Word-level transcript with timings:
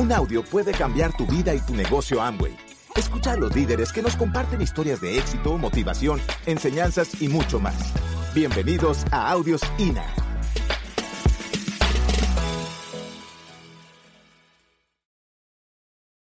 Un 0.00 0.10
audio 0.12 0.42
puede 0.42 0.72
cambiar 0.72 1.14
tu 1.14 1.26
vida 1.26 1.52
y 1.52 1.60
tu 1.60 1.74
negocio 1.74 2.22
Amway. 2.22 2.56
Escucha 2.96 3.32
a 3.32 3.36
los 3.36 3.54
líderes 3.54 3.92
que 3.92 4.00
nos 4.00 4.16
comparten 4.16 4.62
historias 4.62 4.98
de 5.02 5.18
éxito, 5.18 5.58
motivación, 5.58 6.22
enseñanzas 6.46 7.20
y 7.20 7.28
mucho 7.28 7.60
más. 7.60 7.92
Bienvenidos 8.34 9.04
a 9.12 9.30
Audios 9.30 9.60
INA. 9.76 10.06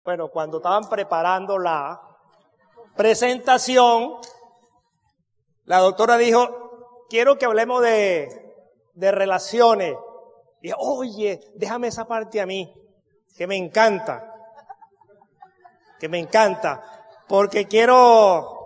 Bueno, 0.04 0.30
cuando 0.30 0.58
estaban 0.58 0.90
preparando 0.90 1.60
la 1.60 2.02
presentación, 2.98 4.16
la 5.66 5.78
doctora 5.78 6.18
dijo, 6.18 7.06
quiero 7.12 7.38
que 7.38 7.46
hablemos 7.46 7.84
de, 7.84 8.56
de 8.96 9.12
relaciones. 9.12 9.96
Y 10.64 10.72
oye, 10.80 11.40
déjame 11.54 11.90
esa 11.90 12.08
parte 12.08 12.42
a 12.42 12.48
mí, 12.48 12.81
que 13.38 13.48
me 13.48 13.58
encanta, 13.58 14.34
que 16.00 16.10
me 16.10 16.20
encanta, 16.20 16.84
porque 17.28 17.68
quiero 17.68 18.62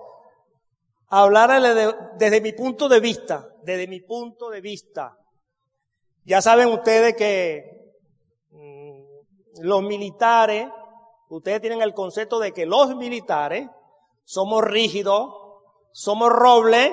hablarle 1.10 1.94
desde 2.18 2.42
mi 2.42 2.54
punto 2.54 2.90
de 2.90 3.00
vista, 3.00 3.48
desde 3.64 3.88
mi 3.88 4.02
punto 4.02 4.50
de 4.50 4.62
vista. 4.62 5.18
Ya 6.26 6.42
saben 6.42 6.70
ustedes 6.70 7.16
que 7.16 7.94
mm, 8.50 9.62
los 9.62 9.84
militares, 9.84 10.68
ustedes 11.30 11.62
tienen 11.62 11.82
el 11.82 11.94
concepto 11.94 12.40
de 12.40 12.52
que 12.52 12.66
los 12.66 12.96
militares 12.96 13.70
somos 14.24 14.64
rígidos, 14.64 15.30
somos 15.92 16.30
robles 16.30 16.92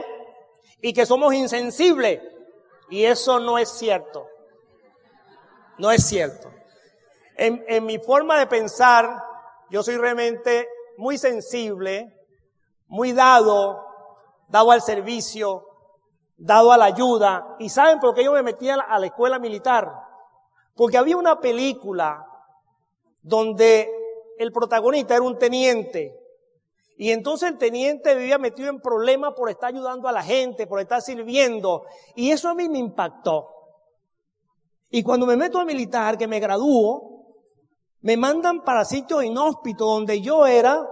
y 0.82 0.92
que 0.92 1.06
somos 1.06 1.34
insensibles. 1.34 2.20
Y 2.90 3.04
eso 3.04 3.40
no 3.40 3.56
es 3.56 3.70
cierto. 3.70 4.26
No 5.78 5.90
es 5.90 6.04
cierto. 6.04 6.51
En, 7.36 7.84
mi 7.84 7.98
forma 7.98 8.38
de 8.38 8.46
pensar, 8.46 9.22
yo 9.70 9.82
soy 9.82 9.96
realmente 9.96 10.68
muy 10.96 11.18
sensible, 11.18 12.14
muy 12.86 13.12
dado, 13.12 13.84
dado 14.48 14.70
al 14.70 14.82
servicio, 14.82 15.66
dado 16.36 16.72
a 16.72 16.76
la 16.76 16.86
ayuda. 16.86 17.56
¿Y 17.58 17.68
saben 17.68 18.00
por 18.00 18.14
qué 18.14 18.24
yo 18.24 18.32
me 18.32 18.42
metí 18.42 18.68
a 18.68 18.76
la, 18.76 18.84
a 18.84 18.98
la 18.98 19.06
escuela 19.06 19.38
militar? 19.38 19.90
Porque 20.74 20.98
había 20.98 21.16
una 21.16 21.40
película 21.40 22.26
donde 23.22 23.90
el 24.38 24.52
protagonista 24.52 25.14
era 25.14 25.22
un 25.22 25.38
teniente. 25.38 26.18
Y 26.96 27.10
entonces 27.10 27.50
el 27.50 27.58
teniente 27.58 28.14
vivía 28.14 28.38
metido 28.38 28.68
en 28.68 28.80
problemas 28.80 29.34
por 29.34 29.48
estar 29.48 29.70
ayudando 29.70 30.08
a 30.08 30.12
la 30.12 30.22
gente, 30.22 30.66
por 30.66 30.80
estar 30.80 31.00
sirviendo. 31.00 31.84
Y 32.14 32.30
eso 32.30 32.48
a 32.48 32.54
mí 32.54 32.68
me 32.68 32.78
impactó. 32.78 33.48
Y 34.90 35.02
cuando 35.02 35.26
me 35.26 35.36
meto 35.36 35.58
a 35.58 35.64
militar, 35.64 36.18
que 36.18 36.28
me 36.28 36.38
gradúo, 36.38 37.11
me 38.02 38.16
mandan 38.16 38.62
para 38.62 38.84
sitios 38.84 39.24
inhóspitos 39.24 39.86
donde 39.86 40.20
yo 40.20 40.46
era 40.46 40.86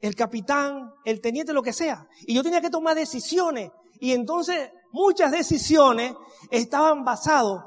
el 0.00 0.14
capitán, 0.14 0.92
el 1.04 1.20
teniente, 1.20 1.52
lo 1.52 1.62
que 1.62 1.72
sea. 1.72 2.06
Y 2.22 2.34
yo 2.34 2.42
tenía 2.42 2.60
que 2.60 2.70
tomar 2.70 2.96
decisiones. 2.96 3.70
Y 4.00 4.12
entonces 4.12 4.72
muchas 4.92 5.30
decisiones 5.30 6.14
estaban 6.50 7.04
basadas 7.04 7.64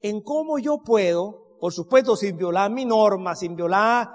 en 0.00 0.22
cómo 0.22 0.58
yo 0.58 0.78
puedo, 0.78 1.56
por 1.60 1.72
supuesto 1.72 2.16
sin 2.16 2.36
violar 2.36 2.70
mi 2.70 2.84
norma, 2.84 3.34
sin 3.34 3.56
violar 3.56 4.08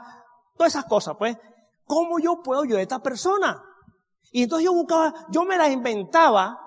todas 0.56 0.74
esas 0.74 0.86
cosas, 0.86 1.16
pues, 1.18 1.38
cómo 1.86 2.20
yo 2.20 2.42
puedo 2.44 2.62
ayudar 2.62 2.80
a 2.80 2.84
esta 2.84 3.02
persona. 3.02 3.64
Y 4.32 4.44
entonces 4.44 4.66
yo 4.66 4.74
buscaba, 4.74 5.14
yo 5.30 5.46
me 5.46 5.58
las 5.58 5.72
inventaba 5.72 6.60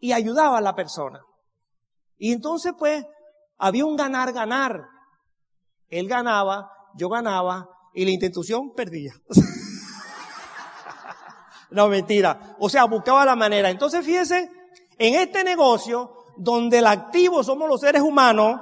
y 0.00 0.12
ayudaba 0.12 0.58
a 0.58 0.60
la 0.60 0.74
persona. 0.74 1.20
Y 2.18 2.32
entonces 2.32 2.74
pues 2.78 3.04
había 3.58 3.86
un 3.86 3.96
ganar-ganar. 3.96 4.93
Él 5.94 6.08
ganaba, 6.08 6.72
yo 6.96 7.08
ganaba 7.08 7.68
y 7.94 8.04
la 8.04 8.10
institución 8.10 8.74
perdía. 8.74 9.14
no, 11.70 11.86
mentira. 11.86 12.56
O 12.58 12.68
sea, 12.68 12.86
buscaba 12.86 13.24
la 13.24 13.36
manera. 13.36 13.70
Entonces 13.70 14.04
fíjese, 14.04 14.50
en 14.98 15.14
este 15.14 15.44
negocio, 15.44 16.12
donde 16.36 16.78
el 16.78 16.88
activo 16.88 17.44
somos 17.44 17.68
los 17.68 17.80
seres 17.80 18.02
humanos, 18.02 18.60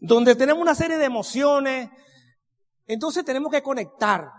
donde 0.00 0.36
tenemos 0.36 0.62
una 0.62 0.76
serie 0.76 0.98
de 0.98 1.06
emociones, 1.06 1.90
entonces 2.86 3.24
tenemos 3.24 3.50
que 3.50 3.60
conectar. 3.60 4.30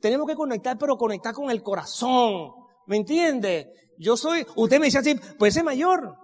Tenemos 0.00 0.24
que 0.24 0.36
conectar, 0.36 0.78
pero 0.78 0.96
conectar 0.96 1.34
con 1.34 1.50
el 1.50 1.64
corazón. 1.64 2.52
¿Me 2.86 2.96
entiende? 2.96 3.72
Yo 3.98 4.16
soy, 4.16 4.46
usted 4.54 4.78
me 4.78 4.86
dice 4.86 4.98
así, 4.98 5.16
pues 5.36 5.56
ese 5.56 5.64
mayor. 5.64 6.16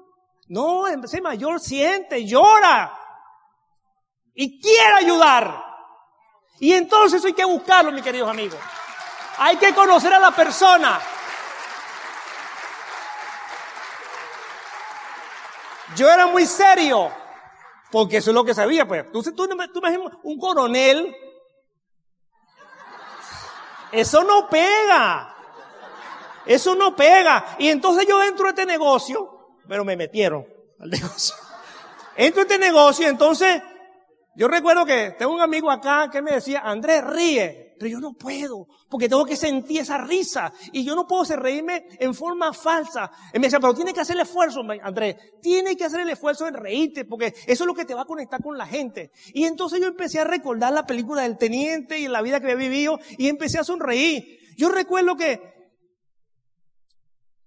No, 0.47 0.87
ese 0.87 1.21
mayor 1.21 1.59
siente, 1.59 2.25
llora. 2.25 3.00
Y 4.35 4.61
quiere 4.61 4.95
ayudar. 4.95 5.65
Y 6.59 6.73
entonces 6.73 7.25
hay 7.25 7.33
que 7.33 7.45
buscarlo, 7.45 7.93
mis 7.93 8.03
queridos 8.03 8.29
amigos. 8.29 8.59
Hay 9.39 9.57
que 9.57 9.75
conocer 9.75 10.13
a 10.13 10.19
la 10.19 10.31
persona. 10.31 11.01
Yo 15.97 16.09
era 16.09 16.27
muy 16.27 16.47
serio, 16.47 17.11
porque 17.91 18.19
eso 18.19 18.31
es 18.31 18.35
lo 18.35 18.45
que 18.45 18.55
sabía, 18.55 18.87
pues. 18.87 19.07
Entonces 19.07 19.35
tú, 19.35 19.49
tú 19.49 19.81
me 19.81 19.99
un 20.23 20.39
coronel 20.39 21.17
eso 23.93 24.25
no 24.25 24.49
pega. 24.49 25.35
Eso 26.47 26.75
no 26.75 26.95
pega. 26.95 27.57
Y 27.59 27.69
entonces 27.69 28.07
yo 28.07 28.23
entro 28.23 28.47
a 28.47 28.51
este 28.51 28.67
negocio, 28.67 29.59
pero 29.69 29.85
me 29.85 29.97
metieron 29.97 30.47
al 30.79 30.91
negocio. 30.91 31.35
Entro 32.17 32.41
a 32.41 32.43
este 32.43 32.59
negocio 32.59 33.07
y 33.07 33.11
entonces 33.11 33.63
yo 34.37 34.49
recuerdo 34.49 34.87
que 34.87 35.15
tengo 35.19 35.35
un 35.35 35.41
amigo 35.41 35.71
acá 35.71 36.09
que 36.11 36.23
me 36.23 36.33
decía, 36.33 36.61
Andrés, 36.61 37.05
ríe. 37.05 37.71
Pero 37.81 37.93
yo 37.93 38.01
no 38.01 38.13
puedo, 38.13 38.69
porque 38.91 39.09
tengo 39.09 39.25
que 39.25 39.37
sentir 39.37 39.81
esa 39.81 39.97
risa. 39.97 40.53
Y 40.71 40.85
yo 40.85 40.95
no 40.95 41.07
puedo 41.07 41.23
hacer 41.23 41.41
reírme 41.41 41.87
en 41.99 42.15
forma 42.15 42.53
falsa. 42.53 43.11
Él 43.33 43.41
me 43.41 43.47
decía, 43.47 43.59
pero 43.59 43.73
tiene 43.73 43.95
que 43.95 44.01
hacer 44.01 44.17
el 44.17 44.23
esfuerzo, 44.23 44.61
Andrés. 44.83 45.17
Tiene 45.41 45.75
que 45.77 45.87
hacer 45.87 46.01
el 46.01 46.11
esfuerzo 46.11 46.47
en 46.47 46.53
reírte, 46.53 47.07
porque 47.07 47.29
eso 47.47 47.65
es 47.65 47.67
lo 47.67 47.73
que 47.73 47.87
te 47.87 47.95
va 47.95 48.03
a 48.03 48.05
conectar 48.05 48.43
con 48.43 48.59
la 48.59 48.67
gente. 48.67 49.13
Y 49.33 49.47
entonces 49.47 49.81
yo 49.81 49.87
empecé 49.87 50.21
a 50.21 50.25
recordar 50.25 50.75
la 50.75 50.85
película 50.85 51.23
del 51.23 51.39
teniente 51.39 51.99
y 51.99 52.07
la 52.07 52.21
vida 52.21 52.39
que 52.39 52.53
había 52.53 52.69
vivido, 52.69 52.99
y 53.17 53.29
empecé 53.29 53.59
a 53.59 53.65
sonreír. 53.65 54.39
Yo 54.59 54.69
recuerdo 54.69 55.17
que 55.17 55.41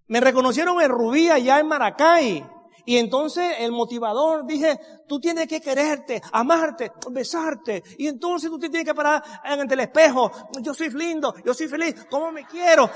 me 0.08 0.20
reconocieron 0.20 0.82
en 0.82 0.90
Rubí 0.90 1.30
allá 1.30 1.60
en 1.60 1.68
Maracay. 1.68 2.44
Y 2.86 2.98
entonces 2.98 3.56
el 3.60 3.72
motivador 3.72 4.46
dije, 4.46 4.80
tú 5.08 5.20
tienes 5.20 5.48
que 5.48 5.62
quererte, 5.62 6.22
amarte, 6.32 6.92
besarte. 7.12 7.84
Y 7.98 8.08
entonces 8.08 8.50
tú 8.50 8.60
te 8.60 8.70
tienes 8.70 8.86
que 8.86 8.94
parar 8.94 9.24
ante 9.44 9.74
el 9.74 9.80
espejo. 9.80 10.32
Yo 10.62 10.74
soy 10.74 10.90
lindo, 10.90 11.34
yo 11.46 11.54
soy 11.54 11.68
feliz, 11.68 12.06
¿cómo 12.10 12.32
me 12.32 12.46
quiero? 12.46 12.90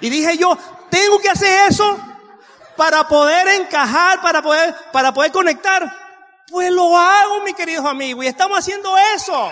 Y 0.00 0.10
dije 0.10 0.36
yo, 0.36 0.56
tengo 0.90 1.18
que 1.18 1.30
hacer 1.30 1.70
eso 1.70 1.98
para 2.76 3.06
poder 3.08 3.60
encajar, 3.60 4.20
para 4.20 4.42
poder, 4.42 4.74
para 4.92 5.12
poder 5.12 5.32
conectar. 5.32 5.90
Pues 6.50 6.70
lo 6.70 6.96
hago, 6.96 7.42
mi 7.44 7.54
queridos 7.54 7.86
amigos, 7.86 8.24
y 8.24 8.28
estamos 8.28 8.58
haciendo 8.58 8.90
eso. 9.14 9.50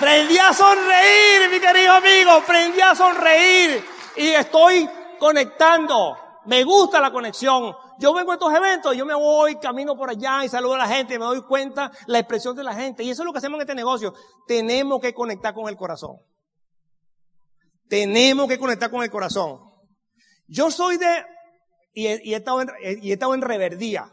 Prendí 0.00 0.38
a 0.38 0.54
sonreír, 0.54 1.50
mi 1.50 1.60
querido 1.60 1.92
amigo, 1.92 2.42
prendí 2.46 2.80
a 2.80 2.94
sonreír 2.94 3.84
y 4.16 4.28
estoy 4.28 4.88
conectando. 5.18 6.16
Me 6.46 6.64
gusta 6.64 7.02
la 7.02 7.12
conexión. 7.12 7.74
Yo 7.98 8.14
vengo 8.14 8.30
a 8.30 8.34
estos 8.36 8.54
eventos, 8.54 8.96
yo 8.96 9.04
me 9.04 9.12
voy, 9.12 9.56
camino 9.56 9.94
por 9.94 10.08
allá 10.08 10.42
y 10.42 10.48
saludo 10.48 10.76
a 10.76 10.78
la 10.78 10.88
gente, 10.88 11.18
me 11.18 11.26
doy 11.26 11.42
cuenta 11.42 11.92
la 12.06 12.18
expresión 12.18 12.56
de 12.56 12.64
la 12.64 12.74
gente. 12.74 13.04
Y 13.04 13.10
eso 13.10 13.20
es 13.20 13.26
lo 13.26 13.32
que 13.32 13.38
hacemos 13.38 13.58
en 13.58 13.60
este 13.60 13.74
negocio. 13.74 14.14
Tenemos 14.46 15.02
que 15.02 15.12
conectar 15.12 15.52
con 15.52 15.68
el 15.68 15.76
corazón. 15.76 16.16
Tenemos 17.86 18.48
que 18.48 18.58
conectar 18.58 18.90
con 18.90 19.02
el 19.02 19.10
corazón. 19.10 19.60
Yo 20.46 20.70
soy 20.70 20.96
de, 20.96 21.26
y 21.92 22.06
he, 22.06 22.36
estado, 22.36 22.62
en, 22.62 22.70
y 23.02 23.10
he 23.10 23.12
estado 23.12 23.34
en 23.34 23.42
reverdía. 23.42 24.10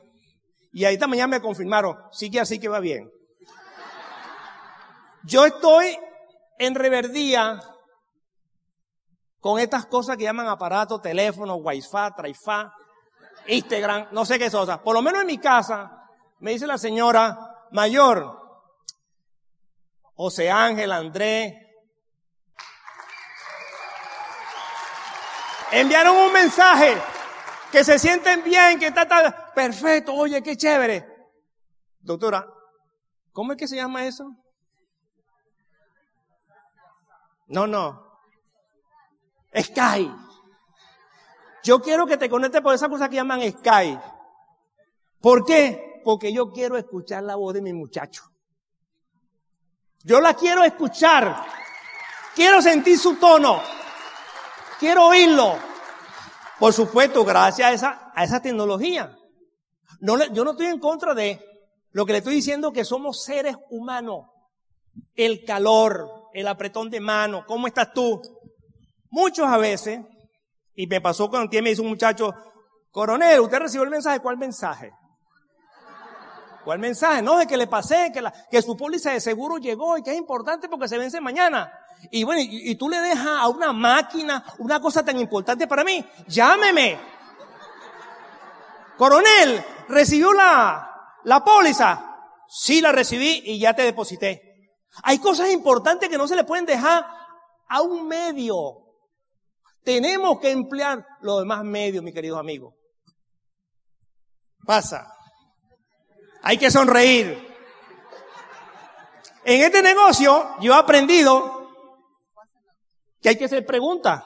Y 0.73 0.83
ahí 0.83 0.95
esta 0.95 1.07
mañana 1.07 1.27
me 1.27 1.41
confirmaron, 1.41 1.95
sí 2.11 2.29
que 2.29 2.41
así 2.41 2.59
que 2.59 2.67
va 2.67 2.81
bien. 2.81 3.09
Yo 5.23 5.45
estoy 5.45 5.97
en 6.57 6.75
reverdía 6.75 7.59
con 9.39 9.59
estas 9.59 9.85
cosas 9.85 10.17
que 10.17 10.23
llaman 10.23 10.47
aparatos, 10.47 11.01
teléfonos, 11.01 11.57
wifi, 11.61 11.89
traifa, 12.15 12.73
Instagram, 13.47 14.07
no 14.11 14.25
sé 14.25 14.37
qué 14.39 14.51
cosas. 14.51 14.79
Por 14.79 14.93
lo 14.93 15.01
menos 15.01 15.21
en 15.21 15.27
mi 15.27 15.37
casa, 15.37 15.91
me 16.39 16.51
dice 16.51 16.67
la 16.67 16.77
señora 16.77 17.37
mayor, 17.71 18.37
José 20.15 20.49
Ángel, 20.49 20.91
Andrés, 20.91 21.53
enviaron 25.71 26.17
un 26.17 26.33
mensaje 26.33 26.97
que 27.71 27.83
se 27.83 27.99
sienten 27.99 28.43
bien, 28.43 28.79
que 28.79 28.87
está, 28.87 29.03
está 29.03 29.53
perfecto, 29.53 30.13
oye, 30.13 30.41
qué 30.41 30.55
chévere. 30.55 31.05
Doctora, 31.99 32.45
¿cómo 33.31 33.51
es 33.51 33.57
que 33.57 33.67
se 33.67 33.75
llama 33.75 34.05
eso? 34.05 34.25
No, 37.47 37.65
no. 37.67 38.05
Sky. 39.55 40.11
yo 41.63 41.81
quiero 41.81 42.05
que 42.05 42.17
te 42.17 42.29
conectes 42.29 42.61
por 42.61 42.75
esa 42.75 42.89
cosa 42.89 43.09
que 43.09 43.15
llaman 43.15 43.41
Skype. 43.41 44.01
¿Por 45.21 45.45
qué? 45.45 46.01
Porque 46.03 46.31
yo 46.31 46.51
quiero 46.51 46.77
escuchar 46.77 47.23
la 47.23 47.35
voz 47.35 47.53
de 47.53 47.61
mi 47.61 47.73
muchacho. 47.73 48.23
Yo 50.03 50.21
la 50.21 50.33
quiero 50.35 50.63
escuchar. 50.63 51.45
Quiero 52.35 52.61
sentir 52.61 52.97
su 52.99 53.15
tono. 53.15 53.61
Quiero 54.79 55.07
oírlo. 55.07 55.57
Por 56.59 56.71
supuesto, 56.71 57.25
gracias 57.25 57.67
a 57.67 57.73
esa, 57.73 58.11
a 58.13 58.23
esa 58.23 58.41
tecnología. 58.41 59.17
No, 59.99 60.23
yo 60.31 60.43
no 60.43 60.51
estoy 60.51 60.67
en 60.67 60.79
contra 60.79 61.13
de 61.13 61.43
lo 61.91 62.05
que 62.05 62.11
le 62.13 62.19
estoy 62.19 62.35
diciendo 62.35 62.71
que 62.71 62.85
somos 62.85 63.23
seres 63.23 63.57
humanos. 63.69 64.27
El 65.15 65.43
calor, 65.43 66.16
el 66.39 66.47
apretón 66.47 66.87
de 66.91 66.99
mano, 66.99 67.43
¿cómo 67.47 67.65
estás 67.65 67.91
tú? 67.91 68.21
Muchos 69.09 69.47
a 69.47 69.57
veces, 69.57 70.01
y 70.75 70.85
me 70.85 71.01
pasó 71.01 71.31
cuando 71.31 71.49
me 71.51 71.69
dice 71.69 71.81
un 71.81 71.89
muchacho, 71.89 72.31
coronel, 72.91 73.39
¿usted 73.39 73.57
recibió 73.57 73.83
el 73.83 73.89
mensaje? 73.89 74.19
¿Cuál 74.19 74.37
mensaje? 74.37 74.91
¿Cuál 76.63 76.77
mensaje? 76.77 77.23
No, 77.23 77.37
de 77.37 77.47
que 77.47 77.57
le 77.57 77.65
pasé, 77.65 78.11
que, 78.13 78.21
la, 78.21 78.31
que 78.51 78.61
su 78.61 78.77
póliza 78.77 79.09
de 79.09 79.19
seguro 79.19 79.57
llegó 79.57 79.97
y 79.97 80.03
que 80.03 80.11
es 80.11 80.17
importante 80.17 80.69
porque 80.69 80.87
se 80.87 80.99
vence 80.99 81.19
mañana. 81.19 81.73
Y 82.11 82.23
bueno, 82.23 82.39
y, 82.39 82.69
y 82.69 82.75
tú 82.75 82.87
le 82.87 82.99
dejas 82.99 83.25
a 83.25 83.47
una 83.47 83.73
máquina 83.73 84.45
una 84.59 84.79
cosa 84.79 85.03
tan 85.03 85.17
importante 85.17 85.65
para 85.65 85.83
mí. 85.83 86.05
Llámeme. 86.27 86.99
Coronel, 88.95 89.63
¿recibió 89.89 90.33
la, 90.33 91.17
la 91.23 91.43
póliza? 91.43 92.15
Sí 92.47 92.79
la 92.79 92.91
recibí 92.91 93.41
y 93.43 93.57
ya 93.57 93.75
te 93.75 93.81
deposité. 93.81 94.46
Hay 95.03 95.19
cosas 95.19 95.49
importantes 95.49 96.09
que 96.09 96.17
no 96.17 96.27
se 96.27 96.35
le 96.35 96.43
pueden 96.43 96.65
dejar 96.65 97.05
a 97.67 97.81
un 97.81 98.07
medio. 98.07 98.83
Tenemos 99.83 100.39
que 100.39 100.51
emplear 100.51 101.05
los 101.21 101.39
demás 101.39 101.63
medios, 101.63 102.03
mi 102.03 102.13
querido 102.13 102.37
amigo. 102.37 102.75
Pasa. 104.65 105.13
Hay 106.41 106.57
que 106.57 106.71
sonreír. 106.71 107.45
En 109.43 109.61
este 109.61 109.81
negocio 109.81 110.55
yo 110.59 110.73
he 110.73 110.77
aprendido 110.77 111.71
que 113.21 113.29
hay 113.29 113.37
que 113.37 113.45
hacer 113.45 113.65
preguntas. 113.65 114.23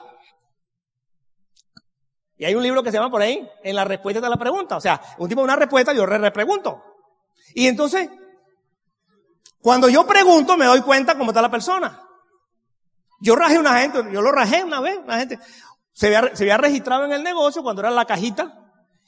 Y 2.36 2.44
hay 2.44 2.56
un 2.56 2.62
libro 2.64 2.82
que 2.82 2.90
se 2.90 2.96
llama 2.96 3.10
por 3.10 3.22
ahí, 3.22 3.48
en 3.62 3.76
la 3.76 3.84
respuesta 3.84 4.20
de 4.20 4.28
la 4.28 4.36
pregunta. 4.36 4.76
O 4.76 4.80
sea, 4.80 5.00
un 5.18 5.28
tipo 5.28 5.42
de 5.42 5.44
una 5.44 5.54
respuesta, 5.54 5.92
yo 5.92 6.04
re 6.04 6.18
repregunto. 6.18 6.82
Y 7.54 7.68
entonces, 7.68 8.10
cuando 9.62 9.88
yo 9.88 10.06
pregunto, 10.06 10.56
me 10.56 10.66
doy 10.66 10.82
cuenta 10.82 11.16
cómo 11.16 11.30
está 11.30 11.40
la 11.40 11.50
persona. 11.50 12.02
Yo 13.20 13.36
rajé 13.36 13.58
una 13.58 13.78
gente, 13.78 14.04
yo 14.12 14.20
lo 14.20 14.32
rajé 14.32 14.64
una 14.64 14.80
vez, 14.80 14.98
una 14.98 15.18
gente. 15.18 15.38
Se 15.92 16.08
había, 16.08 16.34
se 16.34 16.42
había 16.44 16.56
registrado 16.56 17.04
en 17.04 17.12
el 17.12 17.22
negocio 17.22 17.62
cuando 17.62 17.80
era 17.80 17.90
la 17.90 18.04
cajita. 18.04 18.58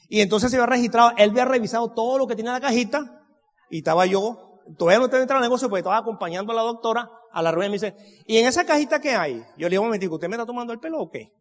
Y 0.08 0.20
entonces 0.20 0.50
se 0.50 0.56
había 0.56 0.66
registrado, 0.66 1.12
él 1.16 1.30
había 1.30 1.44
revisado 1.44 1.92
todo 1.92 2.18
lo 2.18 2.26
que 2.28 2.36
tenía 2.36 2.52
la 2.52 2.60
cajita. 2.60 3.22
Y 3.68 3.78
estaba 3.78 4.06
yo, 4.06 4.62
todavía 4.78 5.00
no 5.00 5.06
estaba 5.06 5.22
entrando 5.22 5.44
al 5.44 5.50
negocio 5.50 5.68
porque 5.68 5.80
estaba 5.80 5.96
acompañando 5.96 6.52
a 6.52 6.56
la 6.56 6.62
doctora 6.62 7.10
a 7.32 7.42
la 7.42 7.50
rueda 7.50 7.66
y 7.66 7.70
me 7.70 7.74
dice, 7.74 7.96
¿y 8.26 8.38
en 8.38 8.46
esa 8.46 8.64
cajita 8.64 9.00
qué 9.00 9.16
hay? 9.16 9.44
Yo 9.56 9.66
le 9.66 9.70
digo, 9.70 9.82
un 9.82 9.88
momentico, 9.88 10.14
¿usted 10.14 10.28
me 10.28 10.36
está 10.36 10.46
tomando 10.46 10.72
el 10.72 10.78
pelo 10.78 11.00
o 11.00 11.10
qué? 11.10 11.32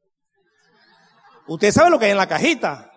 Usted 1.46 1.72
sabe 1.72 1.92
lo 1.92 2.00
que 2.00 2.06
hay 2.06 2.12
en 2.12 2.18
la 2.18 2.28
cajita. 2.28 2.92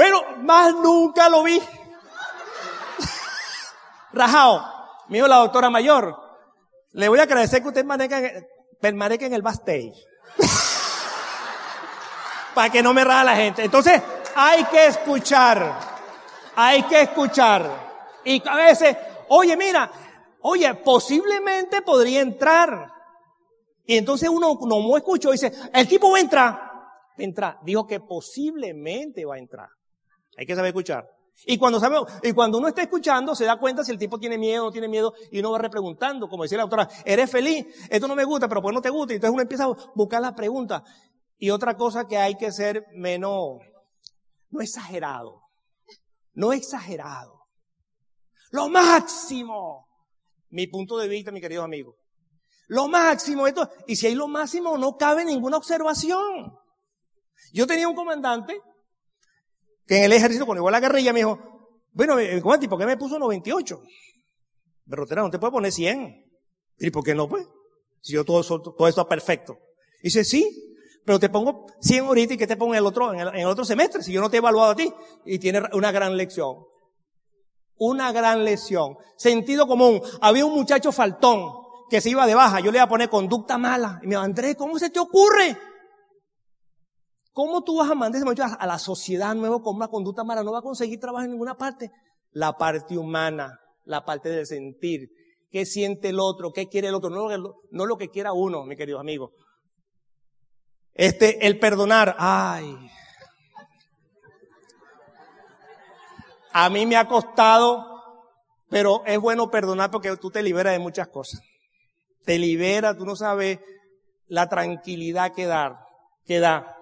Bueno, 0.00 0.22
más 0.38 0.74
nunca 0.76 1.28
lo 1.28 1.42
vi. 1.42 1.60
Rajao, 4.14 4.64
mío 5.08 5.28
la 5.28 5.36
doctora 5.36 5.68
mayor. 5.68 6.18
Le 6.92 7.06
voy 7.06 7.18
a 7.18 7.24
agradecer 7.24 7.60
que 7.60 7.68
usted 7.68 7.84
permanezca 8.80 9.26
en 9.26 9.34
el 9.34 9.42
backstage. 9.42 9.92
Para 12.54 12.70
que 12.70 12.82
no 12.82 12.94
me 12.94 13.04
raja 13.04 13.24
la 13.24 13.36
gente. 13.36 13.62
Entonces, 13.62 14.00
hay 14.34 14.64
que 14.64 14.86
escuchar. 14.86 15.78
Hay 16.56 16.82
que 16.84 17.02
escuchar. 17.02 17.70
Y 18.24 18.42
a 18.48 18.56
veces, 18.56 18.96
oye, 19.28 19.54
mira, 19.54 19.90
oye, 20.40 20.76
posiblemente 20.76 21.82
podría 21.82 22.22
entrar. 22.22 22.90
Y 23.84 23.98
entonces 23.98 24.30
uno 24.30 24.58
no 24.62 24.96
escuchó 24.96 25.28
y 25.28 25.32
dice, 25.32 25.52
el 25.74 25.86
tipo 25.86 26.10
va 26.10 26.16
a 26.16 26.22
entrar. 26.22 26.70
Entra. 27.18 27.58
Dijo 27.62 27.86
que 27.86 28.00
posiblemente 28.00 29.26
va 29.26 29.34
a 29.34 29.38
entrar. 29.38 29.68
Hay 30.40 30.46
que 30.46 30.54
saber 30.54 30.68
escuchar. 30.70 31.06
Y 31.44 31.58
cuando 31.58 32.58
uno 32.58 32.68
está 32.68 32.80
escuchando, 32.80 33.34
se 33.34 33.44
da 33.44 33.58
cuenta 33.58 33.84
si 33.84 33.92
el 33.92 33.98
tipo 33.98 34.18
tiene 34.18 34.38
miedo 34.38 34.62
o 34.62 34.66
no 34.66 34.72
tiene 34.72 34.88
miedo, 34.88 35.12
y 35.30 35.40
uno 35.40 35.50
va 35.50 35.58
repreguntando, 35.58 36.30
como 36.30 36.44
decía 36.44 36.56
la 36.56 36.62
autora, 36.62 36.88
¿eres 37.04 37.30
feliz? 37.30 37.66
Esto 37.90 38.08
no 38.08 38.16
me 38.16 38.24
gusta, 38.24 38.48
pero 38.48 38.62
pues 38.62 38.74
no 38.74 38.80
te 38.80 38.88
gusta. 38.88 39.12
Y 39.12 39.16
entonces 39.16 39.34
uno 39.34 39.42
empieza 39.42 39.64
a 39.64 39.76
buscar 39.94 40.22
la 40.22 40.34
pregunta. 40.34 40.82
Y 41.36 41.50
otra 41.50 41.76
cosa 41.76 42.06
que 42.06 42.16
hay 42.16 42.36
que 42.36 42.50
ser 42.52 42.86
menos, 42.94 43.58
no 44.48 44.62
exagerado. 44.62 45.42
No 46.32 46.54
exagerado. 46.54 47.44
Lo 48.50 48.70
máximo. 48.70 49.88
Mi 50.48 50.68
punto 50.68 50.96
de 50.96 51.06
vista, 51.06 51.30
mi 51.30 51.42
querido 51.42 51.62
amigo. 51.62 51.96
Lo 52.68 52.88
máximo, 52.88 53.46
esto, 53.46 53.68
y 53.86 53.96
si 53.96 54.06
hay 54.06 54.14
lo 54.14 54.26
máximo, 54.26 54.78
no 54.78 54.96
cabe 54.96 55.26
ninguna 55.26 55.58
observación. 55.58 56.56
Yo 57.52 57.66
tenía 57.66 57.88
un 57.88 57.94
comandante 57.94 58.58
que 59.90 59.96
en 59.96 60.04
el 60.04 60.12
ejército, 60.12 60.46
cuando 60.46 60.62
iba 60.62 60.68
a 60.68 60.70
la 60.70 60.78
guerrilla, 60.78 61.12
me 61.12 61.18
dijo, 61.18 61.36
bueno, 61.90 62.16
eh, 62.16 62.40
comandante, 62.40 62.68
¿por 62.68 62.78
qué 62.78 62.86
me 62.86 62.96
puso 62.96 63.18
98? 63.18 63.82
Berrotera, 64.84 65.22
no 65.22 65.30
te 65.30 65.40
puede 65.40 65.50
poner 65.50 65.72
100. 65.72 66.30
¿Y 66.78 66.90
por 66.90 67.02
qué 67.02 67.12
no, 67.12 67.28
pues? 67.28 67.44
Si 68.00 68.12
yo 68.12 68.24
todo, 68.24 68.40
todo 68.44 68.86
esto 68.86 69.00
es 69.00 69.06
perfecto. 69.08 69.58
dice, 70.00 70.22
sí, 70.22 70.76
pero 71.04 71.18
te 71.18 71.28
pongo 71.28 71.66
100 71.80 72.04
ahorita 72.04 72.34
y 72.34 72.36
que 72.36 72.46
te 72.46 72.56
pongo 72.56 72.72
en 72.72 72.78
el 72.78 72.86
otro, 72.86 73.12
en 73.12 73.18
el, 73.18 73.28
en 73.30 73.40
el 73.40 73.46
otro 73.46 73.64
semestre, 73.64 74.04
si 74.04 74.12
yo 74.12 74.20
no 74.20 74.30
te 74.30 74.36
he 74.36 74.38
evaluado 74.38 74.70
a 74.70 74.76
ti. 74.76 74.94
Y 75.24 75.40
tiene 75.40 75.60
una 75.72 75.90
gran 75.90 76.16
lección. 76.16 76.58
Una 77.74 78.12
gran 78.12 78.44
lección. 78.44 78.96
Sentido 79.16 79.66
común. 79.66 80.00
Había 80.20 80.46
un 80.46 80.54
muchacho 80.54 80.92
faltón 80.92 81.50
que 81.90 82.00
se 82.00 82.10
iba 82.10 82.28
de 82.28 82.36
baja, 82.36 82.60
yo 82.60 82.70
le 82.70 82.78
iba 82.78 82.84
a 82.84 82.88
poner 82.88 83.08
conducta 83.08 83.58
mala. 83.58 83.98
Y 84.04 84.06
me 84.06 84.10
dijo, 84.10 84.22
Andrés, 84.22 84.54
¿cómo 84.54 84.78
se 84.78 84.90
te 84.90 85.00
ocurre? 85.00 85.58
¿Cómo 87.40 87.64
tú 87.64 87.78
vas 87.78 87.90
a 87.90 87.94
mandar 87.94 88.22
a 88.58 88.66
la 88.66 88.78
sociedad 88.78 89.34
nueva 89.34 89.62
con 89.62 89.74
una 89.74 89.88
conducta 89.88 90.24
mala? 90.24 90.42
No 90.42 90.52
va 90.52 90.58
a 90.58 90.62
conseguir 90.62 91.00
trabajo 91.00 91.24
en 91.24 91.30
ninguna 91.30 91.56
parte. 91.56 91.90
La 92.32 92.52
parte 92.58 92.98
humana, 92.98 93.58
la 93.86 94.04
parte 94.04 94.28
del 94.28 94.44
sentir. 94.44 95.08
¿Qué 95.50 95.64
siente 95.64 96.10
el 96.10 96.20
otro? 96.20 96.52
¿Qué 96.52 96.68
quiere 96.68 96.88
el 96.88 96.94
otro? 96.94 97.08
No, 97.08 97.28
no 97.70 97.86
lo 97.86 97.96
que 97.96 98.10
quiera 98.10 98.34
uno, 98.34 98.66
mi 98.66 98.76
querido 98.76 99.00
amigo. 99.00 99.32
Este, 100.92 101.46
el 101.46 101.58
perdonar. 101.58 102.14
Ay. 102.18 102.76
A 106.52 106.68
mí 106.68 106.84
me 106.84 106.98
ha 106.98 107.08
costado, 107.08 107.86
pero 108.68 109.02
es 109.06 109.18
bueno 109.18 109.50
perdonar 109.50 109.90
porque 109.90 110.14
tú 110.18 110.30
te 110.30 110.42
liberas 110.42 110.74
de 110.74 110.78
muchas 110.78 111.08
cosas 111.08 111.40
te 112.22 112.38
libera, 112.38 112.94
tú 112.94 113.06
no 113.06 113.16
sabes 113.16 113.58
la 114.26 114.46
tranquilidad 114.48 115.32
que 115.32 115.46
dar, 115.46 115.78
que 116.26 116.38
da. 116.38 116.79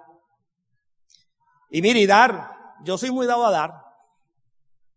Y 1.71 1.83
mire, 1.83 2.01
y 2.01 2.07
dar, 2.07 2.51
yo 2.85 2.97
soy 2.99 3.11
muy 3.11 3.27
dado 3.27 3.47
a 3.47 3.51
dar. 3.51 3.73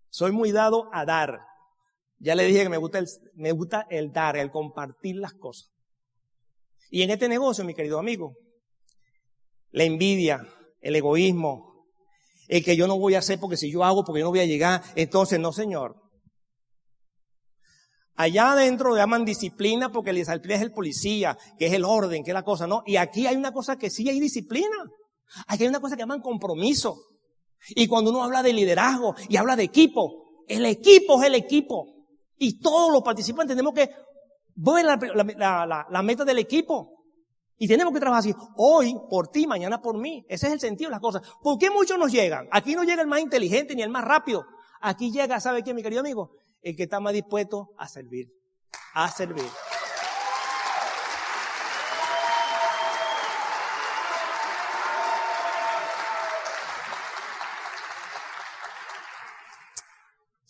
Soy 0.10 0.32
muy 0.32 0.51
dado 0.51 0.90
a 0.94 1.06
dar. 1.06 1.40
Ya 2.20 2.36
le 2.36 2.46
dije 2.46 2.63
que 2.63 2.70
me 2.70 2.78
gusta 2.78 3.00
el, 3.00 3.08
me 3.34 3.51
gusta 3.51 3.88
el 3.90 4.12
dar, 4.12 4.38
el 4.38 4.51
compartir 4.51 5.16
las 5.16 5.34
cosas. 5.34 5.72
Y 6.90 7.01
en 7.01 7.10
este 7.10 7.28
negocio, 7.28 7.63
mi 7.63 7.74
querido 7.74 7.98
amigo, 7.98 8.36
la 9.72 9.86
envidia, 9.86 10.46
el 10.82 10.96
egoísmo, 10.96 11.88
el 12.48 12.63
que 12.63 12.75
yo 12.75 12.86
no 12.88 13.00
voy 13.00 13.16
a 13.16 13.20
hacer 13.20 13.40
porque 13.40 13.58
si 13.58 13.72
yo 13.72 13.84
hago 13.84 14.04
porque 14.04 14.20
yo 14.20 14.25
no 14.25 14.32
voy 14.32 14.42
a 14.42 14.46
llegar, 14.46 14.84
entonces 14.96 15.40
no, 15.40 15.54
señor. 15.54 15.96
Allá 18.16 18.51
adentro 18.51 18.96
llaman 18.96 19.25
disciplina 19.25 19.90
porque 19.90 20.12
la 20.12 20.20
disciplina 20.20 20.56
es 20.56 20.62
el 20.62 20.74
policía, 20.74 21.38
que 21.58 21.68
es 21.68 21.74
el 21.74 21.86
orden, 21.86 22.24
que 22.24 22.32
es 22.32 22.36
la 22.36 22.44
cosa, 22.44 22.68
¿no? 22.68 22.84
Y 22.86 22.98
aquí 22.98 23.25
hay 23.25 23.36
una 23.36 23.54
cosa 23.54 23.78
que 23.78 23.90
sí 23.90 24.10
hay 24.10 24.20
disciplina. 24.20 24.78
Aquí 25.47 25.63
hay 25.63 25.69
una 25.69 25.79
cosa 25.79 25.95
que 25.95 26.01
llaman 26.01 26.21
compromiso. 26.21 26.97
Y 27.69 27.88
cuando 27.88 28.09
uno 28.09 28.23
habla 28.23 28.41
de 28.41 28.53
liderazgo 28.53 29.15
y 29.29 29.38
habla 29.38 29.55
de 29.55 29.63
equipo, 29.63 30.43
el 30.47 30.65
equipo 30.65 31.21
es 31.21 31.27
el 31.27 31.35
equipo. 31.35 31.88
Y 32.38 32.59
todos 32.59 32.91
los 32.91 33.03
participantes 33.03 33.55
tenemos 33.55 33.73
que 33.73 33.89
ver 34.55 34.85
la, 34.85 35.85
la 35.89 36.01
meta 36.01 36.25
del 36.25 36.39
equipo. 36.39 37.03
Y 37.57 37.67
tenemos 37.67 37.93
que 37.93 38.00
trabajar 38.00 38.21
así. 38.21 38.35
Hoy 38.57 38.95
por 39.09 39.27
ti, 39.27 39.45
mañana 39.45 39.81
por 39.81 39.97
mí. 39.97 40.25
Ese 40.27 40.47
es 40.47 40.53
el 40.53 40.59
sentido 40.59 40.89
de 40.89 40.93
las 40.93 41.01
cosas. 41.01 41.21
¿Por 41.43 41.59
qué 41.59 41.69
muchos 41.69 41.97
nos 42.00 42.11
llegan? 42.11 42.47
Aquí 42.51 42.75
no 42.75 42.83
llega 42.83 43.03
el 43.03 43.07
más 43.07 43.21
inteligente 43.21 43.75
ni 43.75 43.83
el 43.83 43.89
más 43.89 44.03
rápido. 44.03 44.45
Aquí 44.81 45.11
llega, 45.11 45.39
¿sabe 45.39 45.63
qué, 45.63 45.73
mi 45.73 45.83
querido 45.83 46.01
amigo? 46.01 46.31
el 46.61 46.75
que 46.75 46.83
está 46.83 47.00
más 47.00 47.13
dispuesto 47.13 47.73
a 47.77 47.88
servir. 47.88 48.31
A 48.93 49.09
servir. 49.09 49.45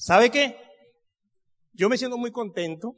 ¿Sabe 0.02 0.32
qué? 0.32 0.58
Yo 1.74 1.88
me 1.88 1.96
siento 1.96 2.18
muy 2.18 2.32
contento 2.32 2.96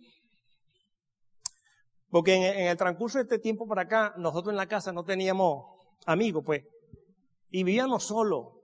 Porque 2.10 2.36
en, 2.36 2.68
el 2.68 2.78
transcurso 2.78 3.18
de 3.18 3.24
este 3.24 3.40
tiempo 3.40 3.68
para 3.68 3.82
acá, 3.82 4.14
nosotros 4.18 4.54
en 4.54 4.56
la 4.56 4.68
casa 4.68 4.94
no 4.94 5.04
teníamos 5.04 5.66
amigos, 6.06 6.44
pues. 6.46 6.64
Y 7.50 7.66
vivíamos 7.66 8.06
solo, 8.06 8.62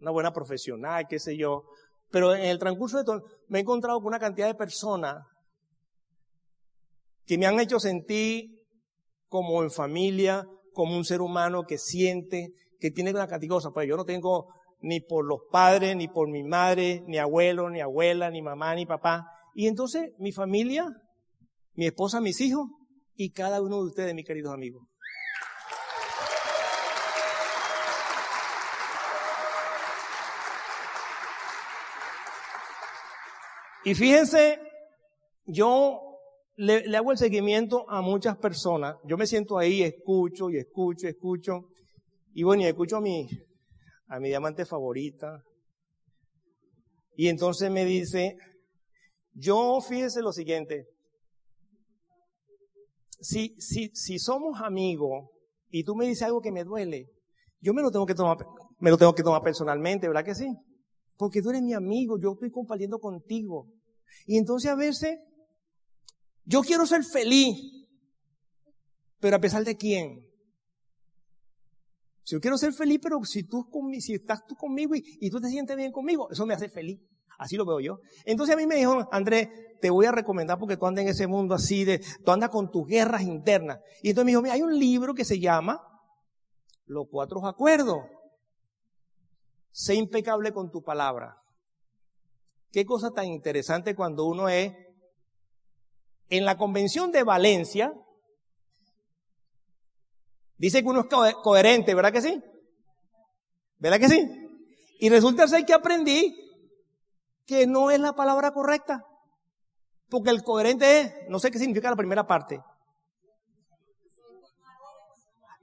una 0.00 0.10
buena 0.10 0.34
profesional, 0.34 1.06
qué 1.08 1.18
sé 1.18 1.38
yo. 1.38 1.64
Pero 2.10 2.34
en 2.34 2.42
el 2.42 2.58
transcurso 2.58 2.98
de 2.98 3.04
todo, 3.04 3.22
me 3.46 3.58
he 3.58 3.62
encontrado 3.62 3.98
con 4.00 4.08
una 4.08 4.18
cantidad 4.18 4.48
de 4.48 4.54
personas 4.54 5.24
que 7.24 7.38
me 7.38 7.46
han 7.46 7.58
hecho 7.58 7.80
sentir 7.80 8.50
como 9.28 9.62
en 9.62 9.70
familia, 9.70 10.46
como 10.74 10.94
un 10.94 11.06
ser 11.06 11.22
humano 11.22 11.64
que 11.64 11.78
siente, 11.78 12.52
que 12.78 12.90
tiene 12.90 13.12
una 13.12 13.20
cantidad 13.20 13.40
de 13.40 13.54
cosas. 13.54 13.72
Pues 13.72 13.88
yo 13.88 13.96
no 13.96 14.04
tengo 14.04 14.52
ni 14.80 15.00
por 15.00 15.24
los 15.24 15.40
padres, 15.50 15.96
ni 15.96 16.08
por 16.08 16.28
mi 16.28 16.42
madre, 16.42 17.02
ni 17.06 17.18
abuelo, 17.18 17.70
ni 17.70 17.80
abuela, 17.80 18.30
ni 18.30 18.42
mamá, 18.42 18.74
ni 18.74 18.86
papá. 18.86 19.26
Y 19.54 19.66
entonces 19.66 20.12
mi 20.18 20.32
familia, 20.32 20.86
mi 21.74 21.86
esposa, 21.86 22.20
mis 22.20 22.40
hijos, 22.40 22.68
y 23.16 23.30
cada 23.30 23.60
uno 23.60 23.82
de 23.82 23.88
ustedes, 23.88 24.14
mis 24.14 24.24
queridos 24.24 24.54
amigos. 24.54 24.86
Y 33.84 33.94
fíjense, 33.94 34.60
yo 35.46 36.00
le, 36.56 36.96
hago 36.96 37.12
el 37.12 37.18
seguimiento 37.18 37.88
a 37.88 38.02
muchas 38.02 38.36
personas. 38.36 38.96
Yo 39.04 39.16
me 39.16 39.26
siento 39.26 39.56
ahí, 39.56 39.82
escucho 39.82 40.50
y 40.50 40.58
escucho, 40.58 41.08
escucho. 41.08 41.68
Y 42.34 42.42
bueno, 42.42 42.64
y 42.64 42.66
escucho 42.66 42.96
a 42.96 43.00
mi, 43.00 43.26
a 44.08 44.18
mi 44.18 44.28
diamante 44.28 44.64
favorita. 44.64 45.42
Y 47.16 47.28
entonces 47.28 47.70
me 47.70 47.84
dice, 47.84 48.36
yo 49.32 49.80
fíjese 49.80 50.22
lo 50.22 50.32
siguiente, 50.32 50.86
si, 53.20 53.56
si, 53.58 53.90
si 53.94 54.18
somos 54.18 54.60
amigos 54.60 55.28
y 55.70 55.84
tú 55.84 55.94
me 55.96 56.06
dices 56.06 56.22
algo 56.22 56.40
que 56.40 56.52
me 56.52 56.64
duele, 56.64 57.10
yo 57.60 57.74
me 57.74 57.82
lo 57.82 57.90
tengo 57.90 58.06
que 58.06 58.14
tomar, 58.14 58.38
me 58.78 58.90
lo 58.90 58.96
tengo 58.96 59.14
que 59.14 59.22
tomar 59.22 59.42
personalmente, 59.42 60.06
¿verdad 60.06 60.24
que 60.24 60.34
sí? 60.34 60.48
Porque 61.16 61.42
tú 61.42 61.50
eres 61.50 61.62
mi 61.62 61.74
amigo, 61.74 62.18
yo 62.20 62.32
estoy 62.32 62.50
compartiendo 62.50 63.00
contigo. 63.00 63.66
Y 64.26 64.38
entonces 64.38 64.70
a 64.70 64.76
veces, 64.76 65.18
yo 66.44 66.62
quiero 66.62 66.86
ser 66.86 67.02
feliz, 67.04 67.56
pero 69.18 69.36
a 69.36 69.40
pesar 69.40 69.64
de 69.64 69.76
quién? 69.76 70.27
Si 72.28 72.34
yo 72.34 72.42
quiero 72.42 72.58
ser 72.58 72.74
feliz, 72.74 72.98
pero 73.02 73.24
si 73.24 73.44
tú, 73.44 73.66
estás 74.08 74.44
tú 74.46 74.54
conmigo 74.54 74.94
y, 74.94 75.02
y 75.18 75.30
tú 75.30 75.40
te 75.40 75.48
sientes 75.48 75.74
bien 75.78 75.90
conmigo, 75.90 76.30
eso 76.30 76.44
me 76.44 76.52
hace 76.52 76.68
feliz. 76.68 77.00
Así 77.38 77.56
lo 77.56 77.64
veo 77.64 77.80
yo. 77.80 78.00
Entonces 78.26 78.54
a 78.54 78.58
mí 78.58 78.66
me 78.66 78.74
dijo, 78.74 79.08
Andrés, 79.10 79.48
te 79.80 79.88
voy 79.88 80.04
a 80.04 80.12
recomendar 80.12 80.58
porque 80.58 80.76
tú 80.76 80.84
andas 80.84 81.04
en 81.04 81.08
ese 81.08 81.26
mundo 81.26 81.54
así 81.54 81.86
de, 81.86 82.04
tú 82.26 82.30
andas 82.30 82.50
con 82.50 82.70
tus 82.70 82.86
guerras 82.86 83.22
internas. 83.22 83.78
Y 84.02 84.10
entonces 84.10 84.26
me 84.26 84.32
dijo, 84.32 84.42
mira, 84.42 84.56
hay 84.56 84.60
un 84.60 84.78
libro 84.78 85.14
que 85.14 85.24
se 85.24 85.40
llama 85.40 85.80
Los 86.84 87.06
Cuatro 87.10 87.46
Acuerdos. 87.46 88.04
Sé 89.70 89.94
impecable 89.94 90.52
con 90.52 90.70
tu 90.70 90.82
palabra. 90.82 91.34
Qué 92.70 92.84
cosa 92.84 93.10
tan 93.10 93.24
interesante 93.24 93.94
cuando 93.94 94.26
uno 94.26 94.50
es 94.50 94.74
en 96.28 96.44
la 96.44 96.58
convención 96.58 97.10
de 97.10 97.22
Valencia. 97.22 97.94
Dice 100.58 100.82
que 100.82 100.88
uno 100.88 101.06
es 101.26 101.34
coherente, 101.36 101.94
¿verdad 101.94 102.12
que 102.12 102.20
sí? 102.20 102.42
¿Verdad 103.78 104.00
que 104.00 104.08
sí? 104.08 104.28
Y 105.00 105.08
resulta 105.08 105.46
ser 105.46 105.64
que 105.64 105.72
aprendí 105.72 106.34
que 107.46 107.66
no 107.66 107.90
es 107.90 108.00
la 108.00 108.14
palabra 108.14 108.52
correcta. 108.52 109.04
Porque 110.10 110.30
el 110.30 110.42
coherente 110.42 111.00
es, 111.00 111.12
no 111.28 111.38
sé 111.38 111.50
qué 111.50 111.58
significa 111.58 111.90
la 111.90 111.96
primera 111.96 112.26
parte. 112.26 112.60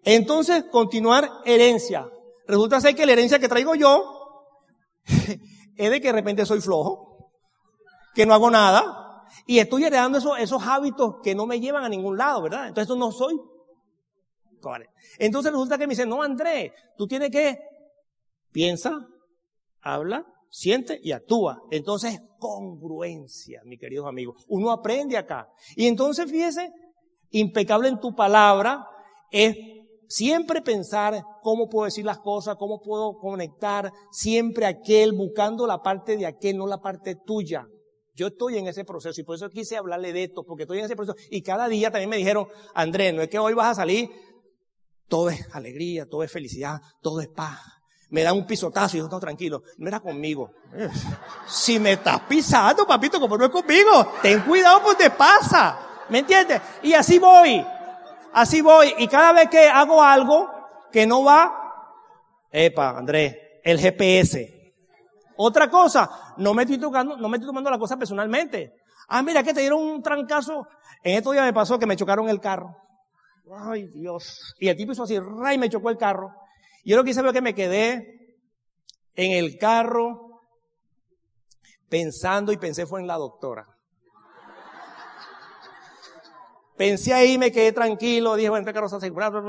Entonces, 0.04 0.66
continuar 0.72 1.30
herencia. 1.46 2.08
Resulta 2.48 2.80
ser 2.80 2.96
que 2.96 3.06
la 3.06 3.14
herencia 3.14 3.40
que 3.40 3.50
traigo 3.50 3.76
yo 3.76 4.46
es 5.06 5.92
de 5.92 6.00
que 6.00 6.08
de 6.08 6.14
repente 6.14 6.46
soy 6.46 6.62
flojo, 6.62 7.32
que 8.14 8.26
no 8.26 8.34
hago 8.34 8.52
nada, 8.52 9.26
y 9.48 9.60
estoy 9.60 9.84
heredando 9.84 10.20
esos, 10.38 10.64
hábitos 10.64 11.16
que 11.24 11.36
no 11.36 11.48
me 11.48 11.60
llevan 11.60 11.84
a 11.84 11.90
ningún 11.90 12.18
lado, 12.18 12.44
¿verdad? 12.44 12.68
Entonces 12.68 12.96
no 12.96 13.12
soy. 13.12 13.36
Entonces 15.18 15.52
resulta 15.52 15.78
que 15.78 15.88
me 15.88 15.92
dice, 15.92 16.06
no, 16.06 16.22
Andrés, 16.22 16.72
tú 16.98 17.08
tienes 17.08 17.30
que, 17.30 17.58
piensa, 18.52 18.96
habla, 19.82 20.26
siente 20.50 21.00
y 21.02 21.12
actúa. 21.12 21.62
Entonces, 21.72 22.20
congruencia, 22.40 23.62
mi 23.66 23.78
queridos 23.78 24.08
amigos. 24.08 24.44
Uno 24.48 24.72
aprende 24.72 25.18
acá. 25.18 25.48
Y 25.76 25.88
entonces, 25.88 26.30
fíjese, 26.30 26.72
impecable 27.32 27.90
en 27.90 28.00
tu 28.00 28.16
palabra 28.16 28.88
es 29.32 29.58
siempre 30.08 30.62
pensar 30.62 31.22
cómo 31.42 31.68
puedo 31.68 31.86
decir 31.86 32.06
las 32.06 32.20
cosas, 32.20 32.56
cómo 32.58 32.82
puedo 32.82 33.18
conectar, 33.18 33.92
siempre 34.12 34.66
aquel, 34.66 35.14
buscando 35.14 35.68
la 35.68 35.82
parte 35.82 36.18
de 36.18 36.26
aquel, 36.26 36.58
no 36.58 36.68
la 36.68 36.80
parte 36.80 37.16
tuya. 37.16 37.68
Yo 38.14 38.28
estoy 38.28 38.58
en 38.58 38.68
ese 38.68 38.86
proceso 38.86 39.20
y 39.20 39.26
por 39.26 39.36
eso 39.36 39.50
quise 39.50 39.76
hablarle 39.76 40.14
de 40.14 40.24
esto, 40.24 40.44
porque 40.44 40.64
estoy 40.64 40.80
en 40.80 40.86
ese 40.86 40.96
proceso. 40.96 41.18
Y 41.30 41.42
cada 41.42 41.68
día 41.68 41.92
también 41.92 42.10
me 42.10 42.18
dijeron, 42.18 42.48
Andrés, 42.74 43.14
no 43.14 43.22
es 43.22 43.30
que 43.30 43.40
hoy 43.40 43.54
vas 43.54 43.72
a 43.72 43.76
salir, 43.76 44.10
todo 45.08 45.30
es 45.30 45.48
alegría, 45.54 46.08
todo 46.08 46.24
es 46.24 46.32
felicidad, 46.32 46.82
todo 47.02 47.22
es 47.22 47.28
paz 47.28 47.60
me 48.10 48.24
da 48.24 48.34
un 48.34 48.46
pisotazo 48.46 48.96
y 48.96 49.00
yo, 49.00 49.08
no, 49.10 49.20
tranquilo, 49.20 49.64
no 49.78 49.88
era 49.88 50.00
conmigo. 50.00 50.52
Si 51.48 51.80
me 51.80 51.94
estás 51.94 52.22
pisando, 52.22 52.86
papito, 52.86 53.20
como 53.20 53.38
no 53.38 53.46
es 53.46 53.52
conmigo, 53.52 54.14
ten 54.22 54.42
cuidado 54.42 54.82
pues 54.84 54.98
te 54.98 55.10
pasa. 55.10 55.78
¿Me 56.10 56.20
entiendes? 56.20 56.62
Y 56.84 56.94
así 56.94 57.20
voy. 57.20 57.66
Así 58.34 58.62
voy. 58.62 58.94
Y 59.00 59.08
cada 59.08 59.34
vez 59.34 59.50
que 59.50 59.68
hago 59.68 60.02
algo 60.02 60.50
que 60.92 61.06
no 61.06 61.24
va, 61.24 61.54
epa, 62.52 62.98
Andrés, 62.98 63.36
el 63.64 63.80
GPS. 63.80 64.74
Otra 65.38 65.70
cosa, 65.70 66.10
no 66.38 66.54
me 66.54 66.64
estoy 66.64 66.78
tocando, 66.78 67.18
no 67.18 67.28
me 67.28 67.38
estoy 67.38 67.48
tomando 67.48 67.70
la 67.70 67.80
cosa 67.80 67.98
personalmente. 67.98 68.76
Ah, 69.08 69.22
mira 69.22 69.44
que 69.44 69.54
te 69.54 69.62
dieron 69.62 69.82
un 69.82 70.02
trancazo. 70.02 70.68
En 71.04 71.18
estos 71.18 71.34
días 71.34 71.46
me 71.46 71.54
pasó 71.54 71.78
que 71.78 71.86
me 71.86 71.96
chocaron 71.96 72.30
el 72.30 72.40
carro. 72.40 72.76
Ay, 73.52 73.88
Dios. 73.88 74.56
Y 74.60 74.70
el 74.70 74.78
tipo 74.78 74.92
hizo 74.92 75.04
así, 75.04 75.20
ray, 75.20 75.58
me 75.58 75.70
chocó 75.70 75.90
el 75.90 75.98
carro. 75.98 76.34
Yo 76.84 76.96
lo 76.96 77.04
que 77.04 77.12
hice 77.12 77.22
fue 77.22 77.34
que 77.34 77.42
me 77.42 77.56
quedé 77.56 78.38
en 79.16 79.32
el 79.32 79.58
carro 79.58 80.42
pensando 81.90 82.52
y 82.52 82.58
pensé 82.58 82.86
fue 82.86 83.02
en 83.02 83.08
la 83.08 83.16
doctora. 83.16 83.68
Pensé 86.78 87.14
ahí, 87.14 87.38
me 87.38 87.52
quedé 87.52 87.72
tranquilo, 87.72 88.36
dije, 88.36 88.50
bueno, 88.50 88.64
este 88.64 88.74
carro 88.74 88.88
está 88.88 88.98
asegurado, 88.98 89.42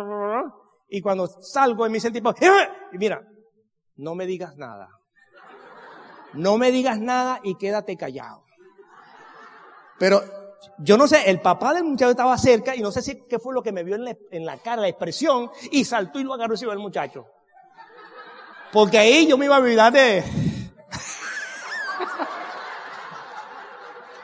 y 0.89 1.01
cuando 1.01 1.27
salgo, 1.27 1.85
me 1.87 1.95
dice 1.95 2.09
el 2.09 2.15
tipo, 2.15 2.33
y 2.93 2.99
mira, 2.99 3.21
no 3.97 4.15
me 4.15 4.27
digas 4.27 4.57
nada. 4.57 4.89
No 6.35 6.59
me 6.59 6.71
digas 6.71 7.01
nada 7.01 7.41
y 7.43 7.57
quédate 7.57 7.97
callado. 7.97 8.45
Pero 9.99 10.23
yo 10.79 10.97
no 10.97 11.07
sé, 11.09 11.31
el 11.31 11.41
papá 11.41 11.75
del 11.75 11.85
muchacho 11.85 12.11
estaba 12.11 12.37
cerca 12.39 12.75
y 12.75 12.81
no 12.81 12.91
sé 12.91 13.03
si 13.03 13.27
qué 13.27 13.39
fue 13.39 13.55
lo 13.55 13.63
que 13.63 13.73
me 13.73 13.85
vio 13.85 13.97
en 13.97 14.45
la, 14.45 14.59
cara, 14.59 14.83
la 14.83 14.89
expresión, 14.89 15.51
y 15.71 15.85
saltó 15.85 16.21
y 16.21 16.25
lo 16.25 16.35
agarró 16.35 16.55
y 16.55 16.59
se 16.59 16.67
el 16.67 16.79
muchacho. 16.79 17.27
Porque 18.73 18.99
ahí 18.99 19.27
yo 19.27 19.39
me 19.39 19.47
iba 19.47 19.57
a 19.57 19.61
olvidar 19.61 19.93
de... 19.93 20.23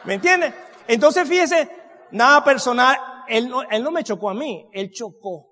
¿Me 0.05 0.15
entiende? 0.15 0.55
Entonces 0.87 1.29
fíjese, 1.29 1.71
nada 2.11 2.45
personal, 2.45 3.25
él 3.29 3.49
no, 3.49 3.63
él 3.63 3.83
no 3.83 3.91
me 3.91 4.05
chocó 4.05 4.31
a 4.31 4.35
mí, 4.35 4.69
él 4.73 4.91
chocó 4.91 5.49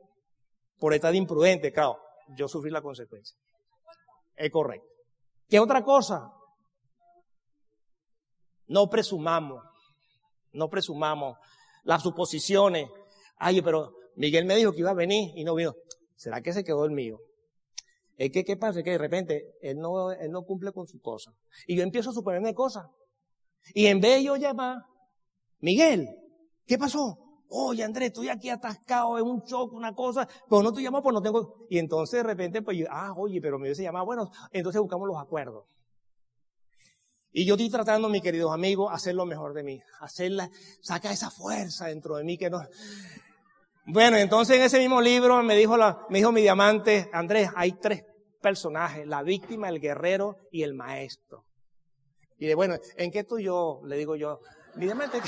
por 0.79 0.95
estar 0.95 1.15
imprudente, 1.15 1.73
claro, 1.73 1.99
yo 2.35 2.49
sufrí 2.49 2.71
la 2.71 2.83
consecuencia. 2.83 3.37
Es 4.35 4.51
correcto. 4.51 4.89
¿Qué 5.49 5.61
otra 5.61 5.85
cosa? 5.85 6.33
No 8.69 8.89
presumamos. 8.89 9.70
No 10.53 10.69
presumamos 10.69 11.39
las 11.85 12.03
suposiciones. 12.03 12.89
Ay, 13.37 13.63
pero 13.63 13.93
Miguel 14.17 14.45
me 14.45 14.57
dijo 14.57 14.73
que 14.73 14.81
iba 14.81 14.91
a 14.91 14.95
venir 14.95 15.33
y 15.35 15.45
no 15.45 15.55
vino. 15.55 15.75
¿Será 16.15 16.41
que 16.41 16.53
se 16.53 16.65
quedó 16.65 16.85
el 16.85 16.91
mío? 16.91 17.19
Es 18.17 18.31
que, 18.31 18.45
¿qué 18.45 18.57
pasa? 18.57 18.83
Que 18.83 18.91
de 18.91 18.99
repente 18.99 19.55
él 19.63 19.79
no, 19.79 20.13
él 20.13 20.31
no 20.31 20.43
cumple 20.43 20.73
con 20.73 20.87
su 20.87 21.01
cosa. 21.01 21.33
Y 21.67 21.77
yo 21.77 21.83
empiezo 21.83 22.11
a 22.11 22.13
suponerme 22.13 22.53
cosas. 22.53 22.87
Y 23.73 23.87
en 23.87 24.01
vez 24.01 24.17
de 24.17 24.25
yo 24.25 24.37
llamar, 24.37 24.83
Miguel, 25.61 26.07
¿qué 26.67 26.77
pasó? 26.77 27.19
Oye, 27.49 27.83
Andrés, 27.83 28.09
estoy 28.09 28.29
aquí 28.29 28.49
atascado 28.49 29.19
en 29.19 29.25
un 29.25 29.43
choque, 29.43 29.75
una 29.75 29.95
cosa, 29.95 30.29
pero 30.49 30.63
no 30.63 30.73
te 30.73 30.83
llamo 30.83 31.03
pues 31.03 31.15
no 31.15 31.23
tengo. 31.23 31.67
Y 31.69 31.79
entonces 31.79 32.19
de 32.19 32.23
repente, 32.23 32.63
pues 32.63 32.77
yo, 32.79 32.87
ah, 32.91 33.13
oye, 33.17 33.41
pero 33.41 33.59
me 33.59 33.65
hubiese 33.65 33.83
llamado, 33.83 34.07
bueno, 34.07 34.31
entonces 34.53 34.81
buscamos 34.81 35.09
los 35.09 35.17
acuerdos. 35.19 35.65
Y 37.33 37.45
yo 37.45 37.55
estoy 37.55 37.71
tratando, 37.71 38.09
mis 38.09 38.23
queridos 38.23 38.53
amigos, 38.53 38.93
hacer 38.93 39.15
lo 39.15 39.25
mejor 39.25 39.55
de 39.55 39.63
mí. 39.63 39.81
Hacerla, 40.01 40.51
saca 40.81 41.13
esa 41.13 41.31
fuerza 41.31 41.87
dentro 41.87 42.17
de 42.17 42.25
mí 42.25 42.37
que 42.37 42.51
no. 42.51 42.61
Bueno, 43.87 44.17
entonces 44.17 44.57
en 44.57 44.63
ese 44.63 44.79
mismo 44.79 45.01
libro 45.01 45.43
me 45.43 45.57
dijo 45.57 45.77
me 46.09 46.19
dijo 46.19 46.33
mi 46.33 46.43
diamante, 46.43 47.09
Andrés, 47.13 47.51
hay 47.55 47.73
tres 47.73 48.05
personajes, 48.41 49.07
la 49.07 49.23
víctima, 49.23 49.69
el 49.69 49.81
guerrero 49.81 50.37
y 50.51 50.63
el 50.63 50.75
maestro. 50.75 51.45
Y 52.39 52.47
de 52.47 52.55
bueno, 52.55 52.77
¿en 52.97 53.11
qué 53.11 53.21
estoy 53.21 53.45
yo? 53.45 53.81
Le 53.85 53.97
digo 53.97 54.17
yo, 54.17 54.41
mi 54.77 54.87
diamante, 54.87 55.21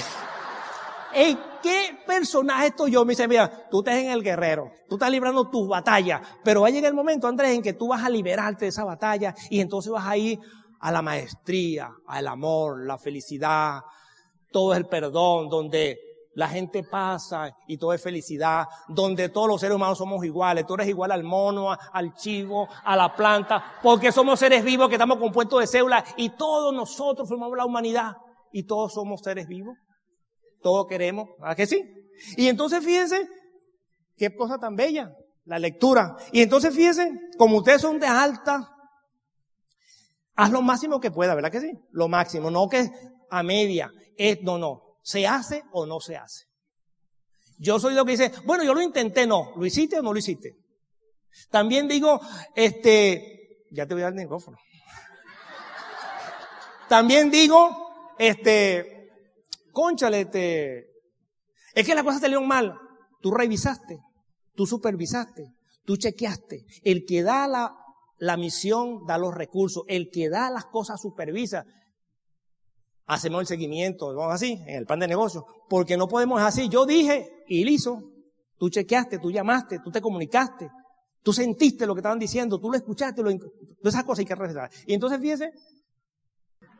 ¿En 1.14 1.38
qué 1.62 1.98
personaje 2.06 2.68
estoy 2.68 2.92
yo? 2.92 3.04
Me 3.04 3.10
dice, 3.10 3.28
mira, 3.28 3.68
tú 3.70 3.80
estás 3.80 3.96
en 3.96 4.10
el 4.10 4.22
guerrero, 4.22 4.72
tú 4.88 4.94
estás 4.94 5.10
librando 5.10 5.48
tus 5.50 5.68
batallas, 5.68 6.22
pero 6.42 6.62
va 6.62 6.68
a 6.68 6.70
llegar 6.70 6.88
el 6.88 6.96
momento, 6.96 7.28
Andrés, 7.28 7.50
en 7.50 7.62
que 7.62 7.74
tú 7.74 7.88
vas 7.88 8.02
a 8.02 8.08
liberarte 8.08 8.64
de 8.64 8.70
esa 8.70 8.84
batalla 8.84 9.34
y 9.50 9.60
entonces 9.60 9.92
vas 9.92 10.06
a 10.06 10.16
ir 10.16 10.38
a 10.82 10.90
la 10.90 11.00
maestría, 11.00 11.90
al 12.06 12.26
amor, 12.26 12.84
la 12.86 12.98
felicidad, 12.98 13.80
todo 14.50 14.72
es 14.72 14.78
el 14.78 14.86
perdón, 14.86 15.48
donde 15.48 15.96
la 16.34 16.48
gente 16.48 16.82
pasa 16.82 17.56
y 17.68 17.76
todo 17.76 17.92
es 17.92 18.02
felicidad, 18.02 18.66
donde 18.88 19.28
todos 19.28 19.46
los 19.46 19.60
seres 19.60 19.76
humanos 19.76 19.98
somos 19.98 20.24
iguales, 20.24 20.66
tú 20.66 20.74
eres 20.74 20.88
igual 20.88 21.12
al 21.12 21.22
mono, 21.22 21.70
al 21.70 22.14
chivo, 22.14 22.68
a 22.84 22.96
la 22.96 23.14
planta, 23.14 23.78
porque 23.80 24.10
somos 24.10 24.40
seres 24.40 24.64
vivos 24.64 24.88
que 24.88 24.96
estamos 24.96 25.18
compuestos 25.18 25.60
de 25.60 25.66
células 25.68 26.02
y 26.16 26.30
todos 26.30 26.74
nosotros 26.74 27.28
formamos 27.28 27.56
la 27.56 27.64
humanidad 27.64 28.16
y 28.50 28.64
todos 28.64 28.92
somos 28.92 29.20
seres 29.20 29.46
vivos, 29.46 29.76
todos 30.62 30.86
queremos, 30.88 31.28
¿a 31.42 31.54
que 31.54 31.66
sí? 31.66 31.80
Y 32.36 32.48
entonces 32.48 32.84
fíjense, 32.84 33.28
qué 34.16 34.34
cosa 34.34 34.58
tan 34.58 34.74
bella, 34.74 35.12
la 35.44 35.60
lectura. 35.60 36.16
Y 36.32 36.42
entonces 36.42 36.74
fíjense, 36.74 37.08
como 37.38 37.58
ustedes 37.58 37.82
son 37.82 38.00
de 38.00 38.06
alta, 38.06 38.68
haz 40.34 40.50
lo 40.50 40.62
máximo 40.62 41.00
que 41.00 41.10
pueda, 41.10 41.34
¿verdad 41.34 41.52
que 41.52 41.60
sí? 41.60 41.72
Lo 41.90 42.08
máximo, 42.08 42.50
no 42.50 42.68
que 42.68 42.90
a 43.30 43.42
media, 43.42 43.90
es, 44.16 44.42
no, 44.42 44.58
no, 44.58 44.92
¿Se 45.02 45.26
hace 45.26 45.64
o 45.72 45.84
no 45.84 46.00
se 46.00 46.16
hace? 46.16 46.46
Yo 47.58 47.78
soy 47.78 47.94
lo 47.94 48.04
que 48.04 48.12
dice, 48.12 48.32
bueno, 48.44 48.64
yo 48.64 48.74
lo 48.74 48.82
intenté, 48.82 49.26
no. 49.26 49.52
¿Lo 49.56 49.66
hiciste 49.66 49.98
o 49.98 50.02
no 50.02 50.12
lo 50.12 50.18
hiciste? 50.18 50.56
También 51.50 51.88
digo, 51.88 52.20
este, 52.54 53.66
ya 53.70 53.86
te 53.86 53.94
voy 53.94 54.02
a 54.02 54.06
dar 54.06 54.12
el 54.12 54.20
micrófono. 54.20 54.58
También 56.88 57.30
digo, 57.30 58.14
este, 58.18 59.10
conchale, 59.72 60.22
este, 60.22 60.86
es 61.74 61.86
que 61.86 61.94
las 61.94 62.04
cosas 62.04 62.20
salieron 62.20 62.46
mal. 62.46 62.74
Tú 63.20 63.30
revisaste, 63.30 63.98
tú 64.54 64.66
supervisaste, 64.66 65.52
tú 65.84 65.96
chequeaste. 65.96 66.64
El 66.82 67.04
que 67.06 67.22
da 67.22 67.46
la, 67.46 67.74
la 68.22 68.36
misión 68.36 69.04
da 69.04 69.18
los 69.18 69.34
recursos. 69.34 69.82
El 69.88 70.08
que 70.08 70.28
da 70.28 70.48
las 70.48 70.66
cosas 70.66 71.00
supervisa 71.00 71.64
hacemos 73.06 73.40
el 73.40 73.46
seguimiento, 73.48 74.14
vamos 74.14 74.34
así, 74.34 74.52
en 74.64 74.76
el 74.76 74.86
plan 74.86 75.00
de 75.00 75.08
negocio, 75.08 75.44
porque 75.68 75.96
no 75.96 76.06
podemos 76.06 76.40
así. 76.40 76.68
Yo 76.68 76.86
dije 76.86 77.44
y 77.48 77.62
él 77.62 77.68
hizo. 77.68 78.00
Tú 78.58 78.70
chequeaste, 78.70 79.18
tú 79.18 79.32
llamaste, 79.32 79.80
tú 79.80 79.90
te 79.90 80.00
comunicaste, 80.00 80.70
tú 81.20 81.32
sentiste 81.32 81.84
lo 81.84 81.94
que 81.94 81.98
estaban 81.98 82.20
diciendo, 82.20 82.60
tú 82.60 82.70
lo 82.70 82.76
escuchaste, 82.76 83.20
lo, 83.24 83.36
todas 83.36 83.94
esas 83.94 84.04
cosas 84.04 84.20
hay 84.20 84.26
que 84.26 84.34
respetar. 84.36 84.70
Y 84.86 84.94
entonces 84.94 85.20
fíjese, 85.20 85.50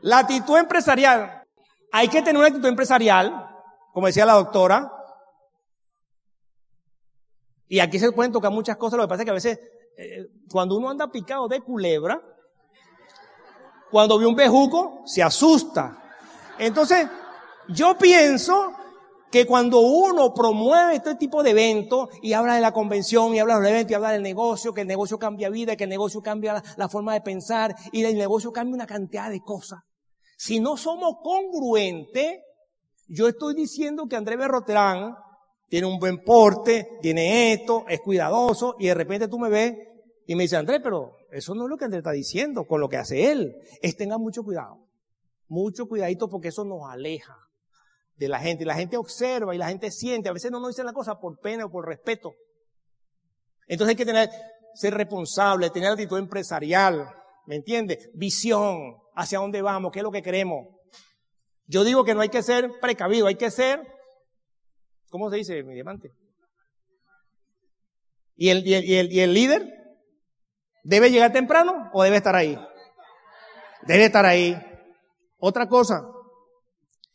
la 0.03 0.19
actitud 0.19 0.57
empresarial, 0.57 1.43
hay 1.91 2.07
que 2.07 2.23
tener 2.23 2.37
una 2.37 2.47
actitud 2.47 2.69
empresarial, 2.69 3.35
como 3.93 4.07
decía 4.07 4.25
la 4.25 4.35
doctora, 4.35 4.93
y 7.67 7.81
aquí 7.81 7.99
se 7.99 8.13
pueden 8.13 8.31
tocar 8.31 8.53
muchas 8.53 8.77
cosas, 8.77 8.99
lo 8.99 9.05
que 9.05 9.09
pasa 9.09 9.23
es 9.23 9.25
que 9.25 9.31
a 9.31 9.35
veces, 9.35 9.59
cuando 10.51 10.77
uno 10.77 10.91
anda 10.91 11.11
picado 11.11 11.49
de 11.49 11.61
culebra, 11.61 12.21
cuando 13.91 14.19
ve 14.19 14.27
un 14.27 14.35
bejuco, 14.35 15.03
se 15.05 15.23
asusta. 15.23 16.03
Entonces, 16.59 17.07
yo 17.69 17.97
pienso 17.99 18.73
que 19.33 19.47
cuando 19.47 19.81
uno 19.81 20.35
promueve 20.35 20.97
este 20.97 21.15
tipo 21.15 21.43
de 21.43 21.51
eventos 21.51 22.11
y 22.21 22.35
habla 22.35 22.55
de 22.55 22.61
la 22.61 22.73
convención 22.73 23.35
y 23.35 23.39
habla 23.39 23.59
del 23.59 23.69
evento 23.69 23.93
y 23.93 23.95
habla 23.95 24.13
del 24.13 24.23
negocio, 24.23 24.75
que 24.75 24.83
el 24.83 24.87
negocio 24.87 25.19
cambia 25.19 25.49
vida, 25.49 25.75
que 25.75 25.85
el 25.85 25.91
negocio 25.91 26.21
cambia 26.21 26.63
la, 26.77 26.89
forma 26.89 27.15
de 27.15 27.23
pensar 27.23 27.75
y 27.93 28.05
el 28.05 28.17
negocio 28.17 28.53
cambia 28.53 28.75
una 28.75 28.87
cantidad 28.87 29.31
de 29.31 29.41
cosas. 29.41 29.81
Si 30.37 30.61
no 30.61 30.77
somos 30.77 31.17
congruentes, 31.23 32.41
yo 33.09 33.27
estoy 33.27 33.55
diciendo 33.55 34.07
que 34.07 34.17
Andrés 34.17 34.39
Berroterán 34.39 35.17
tiene 35.73 35.87
un 35.87 35.99
buen 35.99 36.23
porte, 36.23 36.99
tiene 37.01 37.55
esto, 37.55 37.87
es 37.89 38.03
cuidadoso 38.03 38.77
y 38.79 38.89
de 38.89 38.95
repente 38.95 39.27
tú 39.27 39.39
me 39.39 39.49
ves 39.49 39.75
y 40.27 40.35
me 40.35 40.43
dice, 40.43 40.59
Andrés, 40.59 40.81
pero 40.83 41.17
eso 41.31 41.55
no 41.55 41.65
es 41.65 41.71
lo 41.71 41.79
que 41.79 41.87
Andrés 41.87 42.01
está 42.01 42.11
diciendo 42.11 42.67
con 42.67 42.79
lo 42.79 42.91
que 42.91 42.99
hace 42.99 43.33
él. 43.33 43.57
Es 43.81 43.97
tenga 43.97 44.19
mucho 44.19 44.43
cuidado. 44.43 44.87
Mucho 45.49 45.89
cuidadito 45.89 46.29
porque 46.29 46.49
eso 46.49 46.63
nos 46.67 46.83
aleja 46.91 47.35
de 48.17 48.29
la 48.29 48.39
gente. 48.39 48.65
Y 48.65 48.67
la 48.67 48.75
gente 48.75 48.99
observa 48.99 49.55
y 49.55 49.59
la 49.59 49.69
gente 49.69 49.91
siente. 49.91 50.29
A 50.29 50.35
veces 50.35 50.51
no 50.51 50.61
nos 50.61 50.69
dicen 50.69 50.85
la 50.85 50.93
cosa 50.93 51.19
por 51.19 51.39
pena 51.41 51.65
o 51.65 51.71
por 51.71 51.89
respeto. 51.89 52.35
Entonces 53.67 53.93
hay 53.93 53.97
que 53.97 54.05
tener, 54.05 54.29
ser 54.75 54.93
responsable, 54.93 55.71
tener 55.71 55.93
actitud 55.93 56.19
empresarial. 56.19 57.09
¿Me 57.47 57.57
entiende? 57.57 58.11
Visión. 58.13 58.99
Hacia 59.15 59.39
dónde 59.39 59.63
vamos, 59.63 59.91
qué 59.91 60.01
es 60.01 60.05
lo 60.05 60.13
que 60.13 60.21
queremos. 60.21 60.67
Yo 61.67 61.83
digo 61.83 62.05
que 62.05 62.15
no 62.15 62.21
hay 62.21 62.29
que 62.29 62.43
ser 62.43 62.73
precavido, 62.79 63.27
hay 63.27 63.37
que 63.37 63.51
ser, 63.51 63.81
¿cómo 65.13 65.31
se 65.31 65.37
dice, 65.37 65.63
mi 65.63 65.75
diamante? 65.75 66.11
¿Y 68.35 68.49
el, 68.49 68.67
y 68.67 68.97
el, 68.97 69.13
y 69.13 69.21
el 69.21 69.35
líder? 69.35 69.69
¿Debe 70.83 71.11
llegar 71.11 71.33
temprano 71.33 71.91
o 71.93 72.03
debe 72.03 72.17
estar 72.17 72.35
ahí? 72.35 72.59
Debe 73.83 74.07
estar 74.07 74.25
ahí. 74.25 74.57
Otra 75.39 75.69
cosa, 75.69 76.03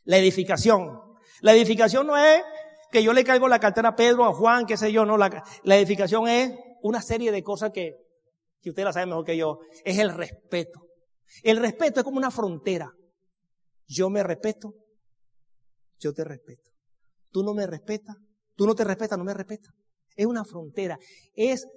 la 0.04 0.18
edificación. 0.18 1.02
La 1.42 1.54
edificación 1.54 2.06
no 2.06 2.16
es 2.16 2.44
que 2.92 3.02
yo 3.02 3.14
le 3.14 3.24
caigo 3.24 3.48
la 3.48 3.60
cartera 3.60 3.90
a 3.90 3.96
Pedro, 3.96 4.26
a 4.26 4.34
Juan, 4.34 4.66
qué 4.66 4.78
sé 4.78 4.92
yo, 4.92 5.04
no. 5.04 5.18
La, 5.18 5.44
la 5.64 5.76
edificación 5.76 6.28
es 6.28 6.54
una 6.84 7.02
serie 7.02 7.32
de 7.32 7.42
cosas 7.42 7.72
que, 7.74 7.96
que 8.62 8.70
usted 8.70 8.84
la 8.84 8.94
sabe 8.94 9.08
mejor 9.08 9.26
que 9.26 9.38
yo. 9.38 9.60
Es 9.84 9.98
el 9.98 10.14
respeto. 10.14 10.82
El 11.42 11.58
respeto 11.58 12.02
es 12.02 12.04
como 12.04 12.18
una 12.18 12.32
frontera. 12.32 12.92
Yo 13.88 14.10
me 14.10 14.22
respeto, 14.22 14.76
yo 16.00 16.14
te 16.14 16.24
respeto. 16.24 16.77
Tú 17.38 17.44
no 17.44 17.54
me 17.54 17.68
respetas, 17.68 18.16
tú 18.56 18.66
no 18.66 18.74
te 18.74 18.84
respetas, 18.84 19.16
no 19.16 19.24
me 19.24 19.32
respetas. 19.32 19.72
Es 20.16 20.26
una 20.26 20.44
frontera. 20.44 20.98
Es 21.36 21.68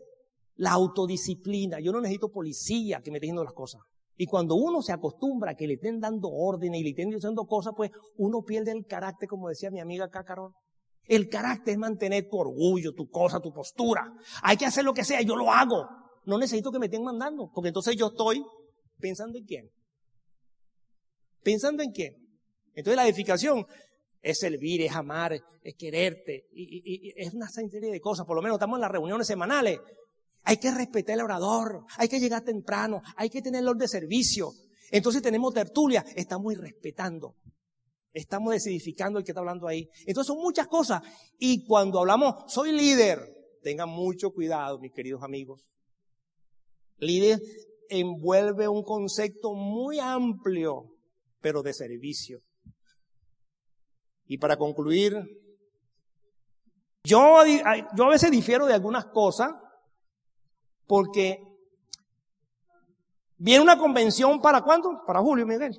la 0.54 0.70
autodisciplina. 0.70 1.80
Yo 1.80 1.92
no 1.92 2.00
necesito 2.00 2.30
policía 2.30 3.02
que 3.04 3.10
me 3.10 3.18
esté 3.18 3.26
diciendo 3.26 3.44
las 3.44 3.52
cosas. 3.52 3.82
Y 4.16 4.24
cuando 4.24 4.54
uno 4.54 4.80
se 4.80 4.92
acostumbra 4.94 5.50
a 5.50 5.54
que 5.54 5.66
le 5.66 5.74
estén 5.74 6.00
dando 6.00 6.30
órdenes 6.30 6.80
y 6.80 6.84
le 6.84 6.90
estén 6.90 7.10
diciendo 7.10 7.44
cosas, 7.44 7.74
pues 7.76 7.90
uno 8.16 8.40
pierde 8.42 8.72
el 8.72 8.86
carácter, 8.86 9.28
como 9.28 9.50
decía 9.50 9.70
mi 9.70 9.80
amiga 9.80 10.08
Cacarón. 10.08 10.54
El 11.04 11.28
carácter 11.28 11.72
es 11.72 11.78
mantener 11.78 12.26
tu 12.30 12.38
orgullo, 12.38 12.94
tu 12.94 13.10
cosa, 13.10 13.38
tu 13.38 13.52
postura. 13.52 14.10
Hay 14.42 14.56
que 14.56 14.64
hacer 14.64 14.82
lo 14.82 14.94
que 14.94 15.04
sea, 15.04 15.20
yo 15.20 15.36
lo 15.36 15.52
hago. 15.52 15.86
No 16.24 16.38
necesito 16.38 16.72
que 16.72 16.78
me 16.78 16.86
estén 16.86 17.04
mandando, 17.04 17.50
porque 17.52 17.68
entonces 17.68 17.96
yo 17.96 18.06
estoy 18.06 18.42
pensando 18.98 19.36
en 19.36 19.44
quién. 19.44 19.70
Pensando 21.42 21.82
en 21.82 21.90
quién. 21.90 22.14
Entonces 22.72 22.96
la 22.96 23.06
edificación 23.06 23.66
es 24.22 24.38
servir, 24.38 24.82
es 24.82 24.92
amar, 24.92 25.32
es 25.62 25.74
quererte, 25.76 26.46
y, 26.52 26.82
y 26.84 27.12
es 27.16 27.32
una 27.34 27.48
serie 27.48 27.90
de 27.90 28.00
cosas. 28.00 28.26
Por 28.26 28.36
lo 28.36 28.42
menos 28.42 28.56
estamos 28.56 28.76
en 28.76 28.82
las 28.82 28.90
reuniones 28.90 29.26
semanales. 29.26 29.80
Hay 30.42 30.56
que 30.56 30.70
respetar 30.70 31.14
el 31.14 31.24
orador, 31.24 31.84
hay 31.98 32.08
que 32.08 32.18
llegar 32.18 32.42
temprano, 32.42 33.02
hay 33.16 33.28
que 33.28 33.42
tener 33.42 33.62
el 33.64 33.76
de 33.76 33.88
servicio. 33.88 34.52
Entonces 34.90 35.22
tenemos 35.22 35.54
tertulia, 35.54 36.04
estamos 36.16 36.52
irrespetando. 36.52 37.36
Estamos 38.12 38.52
desedificando 38.52 39.18
el 39.18 39.24
que 39.24 39.30
está 39.30 39.40
hablando 39.40 39.68
ahí. 39.68 39.88
Entonces 40.06 40.26
son 40.26 40.38
muchas 40.38 40.66
cosas. 40.66 41.02
Y 41.38 41.64
cuando 41.64 42.00
hablamos, 42.00 42.52
soy 42.52 42.72
líder, 42.72 43.20
tengan 43.62 43.88
mucho 43.88 44.32
cuidado, 44.32 44.80
mis 44.80 44.92
queridos 44.92 45.22
amigos. 45.22 45.64
Líder 46.98 47.40
envuelve 47.88 48.68
un 48.68 48.82
concepto 48.82 49.54
muy 49.54 50.00
amplio, 50.00 50.96
pero 51.40 51.62
de 51.62 51.72
servicio. 51.72 52.40
Y 54.30 54.38
para 54.38 54.56
concluir, 54.56 55.12
yo, 57.02 57.44
yo 57.96 58.04
a 58.04 58.10
veces 58.10 58.30
difiero 58.30 58.64
de 58.64 58.74
algunas 58.74 59.06
cosas, 59.06 59.50
porque 60.86 61.42
viene 63.36 63.60
una 63.60 63.76
convención 63.76 64.40
para 64.40 64.60
cuándo? 64.60 65.02
Para 65.04 65.18
julio, 65.18 65.44
Miguel. 65.44 65.76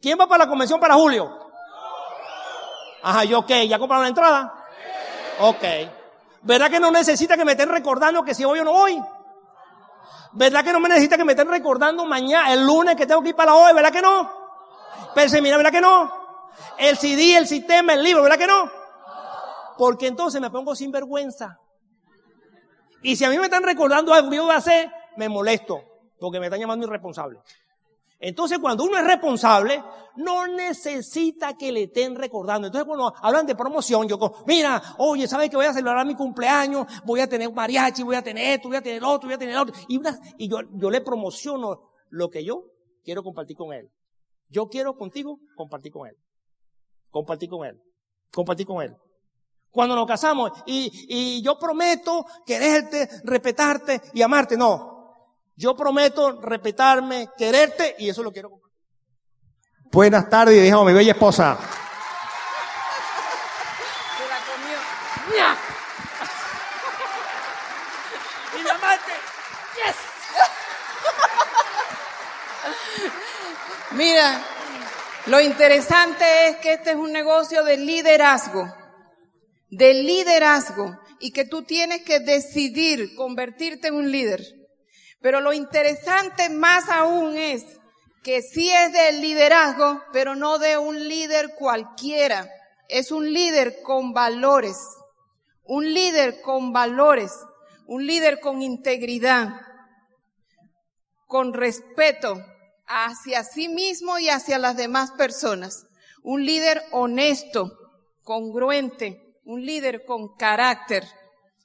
¿Quién 0.00 0.18
va 0.18 0.26
para 0.26 0.44
la 0.44 0.48
convención 0.48 0.80
para 0.80 0.94
julio? 0.94 1.30
Ajá, 3.02 3.24
yo 3.24 3.40
ok, 3.40 3.50
¿ya 3.68 3.78
compraron 3.78 4.04
la 4.04 4.08
entrada? 4.08 4.64
Ok. 5.40 5.64
¿Verdad 6.44 6.70
que 6.70 6.80
no 6.80 6.90
necesita 6.90 7.36
que 7.36 7.44
me 7.44 7.52
estén 7.52 7.68
recordando 7.68 8.22
que 8.22 8.34
si 8.34 8.46
voy 8.46 8.60
o 8.60 8.64
no 8.64 8.72
voy? 8.72 8.98
¿Verdad 10.32 10.64
que 10.64 10.72
no 10.72 10.80
me 10.80 10.88
necesita 10.88 11.18
que 11.18 11.26
me 11.26 11.32
estén 11.32 11.48
recordando 11.48 12.06
mañana, 12.06 12.54
el 12.54 12.64
lunes 12.64 12.96
que 12.96 13.04
tengo 13.04 13.20
que 13.20 13.28
ir 13.28 13.36
para 13.36 13.52
la 13.52 13.58
hoy? 13.58 13.74
¿Verdad 13.74 13.92
que 13.92 14.00
no? 14.00 14.32
Pero 15.14 15.42
mira, 15.42 15.58
¿verdad 15.58 15.72
que 15.72 15.82
no? 15.82 16.17
El 16.78 16.96
CD, 16.96 17.36
el 17.36 17.46
sistema, 17.46 17.94
el 17.94 18.02
libro, 18.02 18.22
¿verdad 18.22 18.38
que 18.38 18.46
no? 18.46 18.70
Porque 19.76 20.06
entonces 20.06 20.40
me 20.40 20.50
pongo 20.50 20.74
sin 20.74 20.90
vergüenza. 20.90 21.58
Y 23.02 23.16
si 23.16 23.24
a 23.24 23.30
mí 23.30 23.38
me 23.38 23.44
están 23.44 23.62
recordando 23.62 24.12
algo 24.12 24.30
que 24.30 24.36
yo 24.36 24.44
voy 24.44 24.54
a 24.54 24.58
hacer, 24.58 24.90
me 25.16 25.28
molesto, 25.28 25.82
porque 26.18 26.40
me 26.40 26.46
están 26.46 26.60
llamando 26.60 26.86
irresponsable. 26.86 27.40
Entonces, 28.20 28.58
cuando 28.58 28.82
uno 28.84 28.98
es 28.98 29.04
responsable, 29.04 29.82
no 30.16 30.48
necesita 30.48 31.56
que 31.56 31.70
le 31.70 31.84
estén 31.84 32.16
recordando. 32.16 32.66
Entonces, 32.66 32.86
cuando 32.86 33.14
hablan 33.22 33.46
de 33.46 33.54
promoción, 33.54 34.08
yo 34.08 34.16
digo, 34.16 34.42
mira, 34.46 34.82
oye, 34.98 35.28
¿sabes 35.28 35.48
que 35.48 35.56
voy 35.56 35.66
a 35.66 35.72
celebrar 35.72 36.04
mi 36.04 36.16
cumpleaños? 36.16 36.86
Voy 37.04 37.20
a 37.20 37.28
tener 37.28 37.52
mariachi, 37.52 38.02
voy 38.02 38.16
a 38.16 38.22
tener 38.22 38.54
esto, 38.54 38.68
voy 38.68 38.76
a 38.76 38.82
tener 38.82 39.04
otro, 39.04 39.28
voy 39.28 39.34
a 39.34 39.38
tener 39.38 39.56
otro. 39.56 39.74
Y, 39.86 40.48
yo 40.48 40.90
le 40.90 41.00
promociono 41.00 41.92
lo 42.10 42.28
que 42.28 42.44
yo 42.44 42.64
quiero 43.04 43.22
compartir 43.22 43.56
con 43.56 43.72
él. 43.72 43.88
Yo 44.48 44.68
quiero 44.68 44.96
contigo 44.96 45.38
compartir 45.54 45.92
con 45.92 46.08
él. 46.08 46.16
Compartir 47.10 47.48
con 47.48 47.66
él. 47.66 47.80
compartí 48.30 48.64
con 48.64 48.82
él. 48.82 48.94
Cuando 49.70 49.94
nos 49.94 50.06
casamos 50.06 50.52
y, 50.66 50.90
y 51.08 51.42
yo 51.42 51.58
prometo 51.58 52.24
quererte, 52.46 53.08
respetarte 53.24 54.00
y 54.14 54.22
amarte. 54.22 54.56
No. 54.56 54.96
Yo 55.56 55.76
prometo 55.76 56.40
respetarme, 56.40 57.30
quererte 57.36 57.96
y 57.98 58.08
eso 58.08 58.22
lo 58.22 58.32
quiero 58.32 58.50
compartir. 58.50 58.68
Buenas 59.90 60.28
tardes 60.28 60.56
y 60.56 60.60
dijo 60.60 60.84
mi 60.84 60.92
bella 60.92 61.12
esposa. 61.12 61.58
Se 64.16 64.28
la 64.28 64.38
comió. 64.46 64.78
¡Nya! 65.36 65.56
Y 68.58 68.62
mi 68.62 68.68
amante. 68.68 69.12
Yes. 69.76 69.96
Mira, 73.92 74.40
lo 75.26 75.40
interesante 75.40 76.48
es 76.48 76.56
que 76.56 76.74
este 76.74 76.90
es 76.90 76.96
un 76.96 77.12
negocio 77.12 77.64
de 77.64 77.76
liderazgo, 77.76 78.66
de 79.70 79.94
liderazgo, 79.94 80.98
y 81.20 81.32
que 81.32 81.44
tú 81.44 81.62
tienes 81.62 82.02
que 82.02 82.20
decidir 82.20 83.14
convertirte 83.16 83.88
en 83.88 83.94
un 83.94 84.10
líder. 84.10 84.42
Pero 85.20 85.40
lo 85.40 85.52
interesante 85.52 86.48
más 86.48 86.88
aún 86.88 87.36
es 87.36 87.64
que 88.22 88.42
sí 88.42 88.70
es 88.70 88.92
del 88.92 89.20
liderazgo, 89.20 90.02
pero 90.12 90.34
no 90.34 90.58
de 90.58 90.78
un 90.78 91.08
líder 91.08 91.54
cualquiera. 91.56 92.48
Es 92.88 93.10
un 93.10 93.32
líder 93.32 93.82
con 93.82 94.12
valores, 94.12 94.76
un 95.64 95.92
líder 95.92 96.40
con 96.40 96.72
valores, 96.72 97.32
un 97.86 98.06
líder 98.06 98.40
con 98.40 98.62
integridad, 98.62 99.48
con 101.26 101.52
respeto, 101.52 102.42
hacia 102.88 103.44
sí 103.44 103.68
mismo 103.68 104.18
y 104.18 104.30
hacia 104.30 104.58
las 104.58 104.76
demás 104.76 105.12
personas. 105.12 105.86
Un 106.22 106.44
líder 106.44 106.82
honesto, 106.90 107.70
congruente, 108.24 109.36
un 109.44 109.64
líder 109.64 110.04
con 110.04 110.34
carácter. 110.36 111.06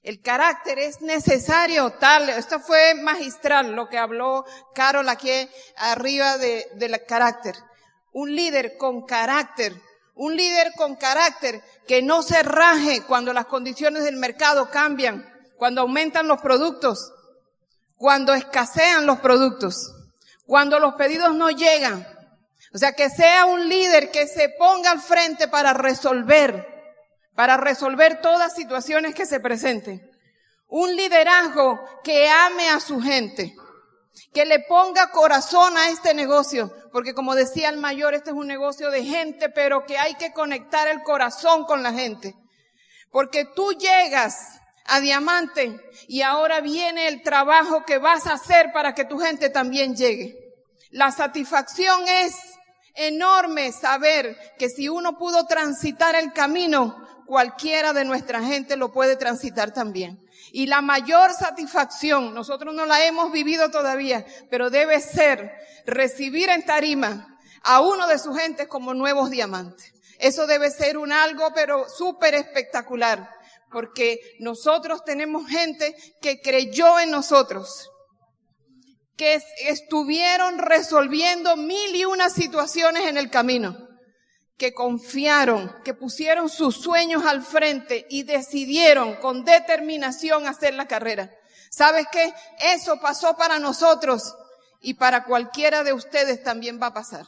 El 0.03 0.21
carácter 0.21 0.79
es 0.79 1.01
necesario, 1.01 1.91
tal, 1.91 2.27
esto 2.29 2.59
fue 2.59 2.93
magistral 2.93 3.71
lo 3.71 3.87
que 3.87 3.97
habló 3.97 4.45
Carol 4.75 5.07
aquí 5.07 5.31
arriba 5.77 6.37
de, 6.37 6.67
del 6.75 7.03
carácter. 7.05 7.55
Un 8.11 8.35
líder 8.35 8.77
con 8.77 9.05
carácter, 9.05 9.73
un 10.13 10.35
líder 10.35 10.73
con 10.75 10.97
carácter 10.97 11.63
que 11.87 12.01
no 12.01 12.21
se 12.21 12.43
raje 12.43 13.01
cuando 13.07 13.31
las 13.31 13.45
condiciones 13.45 14.03
del 14.03 14.17
mercado 14.17 14.69
cambian, 14.69 15.25
cuando 15.57 15.81
aumentan 15.81 16.27
los 16.27 16.41
productos, 16.41 17.13
cuando 17.95 18.33
escasean 18.33 19.05
los 19.05 19.19
productos 19.19 20.02
cuando 20.45 20.79
los 20.79 20.95
pedidos 20.95 21.33
no 21.33 21.49
llegan. 21.49 22.07
O 22.73 22.77
sea, 22.77 22.93
que 22.93 23.09
sea 23.09 23.45
un 23.45 23.69
líder 23.69 24.11
que 24.11 24.27
se 24.27 24.49
ponga 24.57 24.91
al 24.91 24.99
frente 24.99 25.47
para 25.47 25.73
resolver, 25.73 26.67
para 27.35 27.57
resolver 27.57 28.19
todas 28.21 28.55
situaciones 28.55 29.13
que 29.13 29.25
se 29.25 29.39
presenten. 29.39 30.01
Un 30.67 30.95
liderazgo 30.95 31.79
que 32.03 32.27
ame 32.29 32.69
a 32.69 32.79
su 32.79 32.99
gente, 32.99 33.55
que 34.33 34.45
le 34.45 34.59
ponga 34.61 35.11
corazón 35.11 35.77
a 35.77 35.89
este 35.89 36.15
negocio, 36.15 36.73
porque 36.91 37.13
como 37.13 37.35
decía 37.35 37.69
el 37.69 37.77
mayor, 37.77 38.15
este 38.15 38.31
es 38.31 38.35
un 38.35 38.47
negocio 38.47 38.89
de 38.89 39.03
gente, 39.03 39.49
pero 39.49 39.85
que 39.85 39.99
hay 39.99 40.15
que 40.15 40.33
conectar 40.33 40.87
el 40.87 41.03
corazón 41.03 41.65
con 41.65 41.83
la 41.83 41.93
gente. 41.93 42.35
Porque 43.11 43.45
tú 43.45 43.73
llegas 43.73 44.59
a 44.85 44.99
diamante 44.99 45.79
y 46.07 46.21
ahora 46.21 46.61
viene 46.61 47.07
el 47.07 47.21
trabajo 47.21 47.85
que 47.85 47.97
vas 47.97 48.27
a 48.27 48.33
hacer 48.33 48.71
para 48.73 48.93
que 48.93 49.05
tu 49.05 49.17
gente 49.19 49.49
también 49.49 49.95
llegue. 49.95 50.37
La 50.91 51.11
satisfacción 51.11 52.07
es 52.07 52.35
enorme 52.95 53.71
saber 53.71 54.37
que 54.57 54.69
si 54.69 54.89
uno 54.89 55.17
pudo 55.17 55.45
transitar 55.45 56.15
el 56.15 56.33
camino, 56.33 56.95
cualquiera 57.25 57.93
de 57.93 58.05
nuestra 58.05 58.41
gente 58.43 58.75
lo 58.75 58.91
puede 58.91 59.15
transitar 59.15 59.73
también. 59.73 60.19
Y 60.51 60.67
la 60.67 60.81
mayor 60.81 61.33
satisfacción, 61.33 62.33
nosotros 62.33 62.75
no 62.75 62.85
la 62.85 63.03
hemos 63.05 63.31
vivido 63.31 63.71
todavía, 63.71 64.25
pero 64.51 64.69
debe 64.69 64.99
ser 65.01 65.51
recibir 65.87 66.49
en 66.49 66.63
tarima 66.63 67.39
a 67.63 67.81
uno 67.81 68.07
de 68.07 68.19
sus 68.19 68.37
gentes 68.37 68.67
como 68.67 68.93
nuevos 68.93 69.31
diamantes. 69.31 69.93
Eso 70.19 70.45
debe 70.45 70.69
ser 70.69 70.97
un 70.97 71.11
algo, 71.11 71.51
pero 71.55 71.89
súper 71.89 72.35
espectacular 72.35 73.29
porque 73.73 74.19
nosotros 74.39 75.03
tenemos 75.03 75.49
gente 75.49 75.95
que 76.21 76.39
creyó 76.39 76.99
en 76.99 77.09
nosotros, 77.09 77.89
que 79.17 79.41
estuvieron 79.61 80.59
resolviendo 80.59 81.57
mil 81.57 81.95
y 81.95 82.05
una 82.05 82.29
situaciones 82.29 83.07
en 83.07 83.17
el 83.17 83.31
camino, 83.31 83.75
que 84.57 84.73
confiaron, 84.73 85.75
que 85.83 85.95
pusieron 85.95 86.47
sus 86.47 86.77
sueños 86.77 87.25
al 87.25 87.41
frente 87.41 88.05
y 88.09 88.23
decidieron 88.23 89.15
con 89.15 89.43
determinación 89.43 90.47
hacer 90.47 90.75
la 90.75 90.87
carrera. 90.87 91.31
¿Sabes 91.71 92.05
qué? 92.11 92.31
Eso 92.59 92.99
pasó 93.01 93.35
para 93.35 93.57
nosotros 93.57 94.35
y 94.79 94.93
para 94.93 95.25
cualquiera 95.25 95.83
de 95.83 95.93
ustedes 95.93 96.43
también 96.43 96.79
va 96.79 96.87
a 96.87 96.93
pasar. 96.93 97.25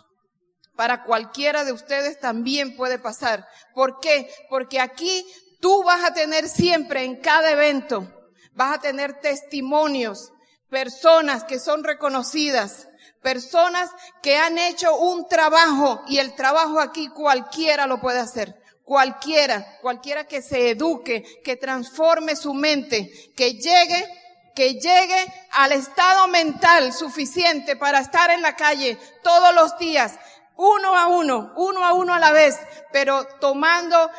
Para 0.76 1.04
cualquiera 1.04 1.64
de 1.64 1.72
ustedes 1.72 2.20
también 2.20 2.76
puede 2.76 3.00
pasar. 3.00 3.48
¿Por 3.74 4.00
qué? 4.00 4.30
Porque 4.50 4.80
aquí 4.80 5.26
Tú 5.60 5.84
vas 5.84 6.04
a 6.04 6.13
tener 6.13 6.48
siempre 6.48 7.04
en 7.04 7.18
cada 7.18 7.52
evento, 7.52 8.08
vas 8.54 8.76
a 8.78 8.82
tener 8.82 9.20
testimonios, 9.20 10.32
personas 10.70 11.44
que 11.44 11.60
son 11.60 11.84
reconocidas, 11.84 12.88
personas 13.22 13.89
que 14.22 14.38
han 14.38 14.58
hecho 14.58 14.96
un 14.98 15.28
trabajo 15.28 16.04
y 16.08 16.20
el 16.20 16.36
trabajo 16.36 16.80
aquí 16.80 17.08
cualquiera 17.08 17.88
lo 17.88 18.00
puede 18.00 18.20
hacer. 18.20 18.56
Cualquiera, 18.84 19.80
cualquiera 19.82 20.28
que 20.28 20.44
se 20.44 20.70
eduque, 20.70 21.24
que 21.44 21.56
transforme 21.56 22.36
su 22.36 22.54
mente, 22.54 23.12
que 23.36 23.54
llegue 23.56 24.08
que 24.56 24.76
llegue 24.76 25.34
al 25.52 25.74
estado 25.74 26.28
mental 26.30 26.94
suficiente 26.94 27.76
para 27.76 28.00
estar 28.00 28.32
en 28.32 28.41
la 28.41 28.56
calle 28.56 28.98
todos 29.22 29.54
los 29.54 29.78
días, 29.78 30.18
uno 30.56 30.96
a 30.96 31.08
uno, 31.08 31.52
uno 31.58 31.84
a 31.84 31.94
uno 31.94 32.13
a 32.13 32.20
la 32.20 32.32
vez, 32.32 32.58
pero 32.91 33.26
tomando 33.41 34.10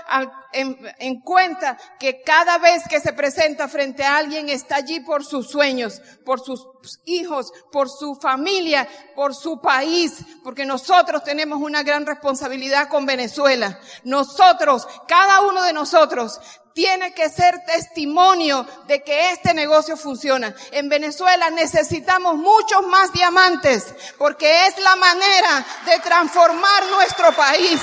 en, 0.56 0.78
en, 0.98 1.20
cuenta 1.20 1.78
que 1.98 2.22
cada 2.22 2.58
vez 2.58 2.82
que 2.88 3.00
se 3.00 3.12
presenta 3.12 3.68
frente 3.68 4.04
a 4.04 4.16
alguien 4.16 4.48
está 4.48 4.76
allí 4.76 5.00
por 5.00 5.24
sus 5.24 5.48
sueños, 5.48 6.00
por 6.24 6.40
sus 6.40 6.66
hijos, 7.04 7.52
por 7.70 7.88
su 7.88 8.16
familia, 8.16 8.88
por 9.14 9.34
su 9.34 9.60
país, 9.60 10.18
porque 10.42 10.64
nosotros 10.64 11.22
tenemos 11.24 11.60
una 11.60 11.82
gran 11.82 12.06
responsabilidad 12.06 12.88
con 12.88 13.06
Venezuela. 13.06 13.78
Nosotros, 14.04 14.86
cada 15.06 15.42
uno 15.42 15.62
de 15.62 15.72
nosotros, 15.72 16.40
tiene 16.76 17.14
que 17.14 17.30
ser 17.30 17.64
testimonio 17.64 18.66
de 18.86 19.02
que 19.02 19.30
este 19.30 19.54
negocio 19.54 19.96
funciona. 19.96 20.54
En 20.72 20.90
Venezuela 20.90 21.48
necesitamos 21.48 22.36
muchos 22.36 22.86
más 22.86 23.10
diamantes 23.14 23.94
porque 24.18 24.66
es 24.66 24.78
la 24.80 24.94
manera 24.94 25.66
de 25.86 25.98
transformar 26.00 26.84
nuestro 26.90 27.32
país. 27.32 27.80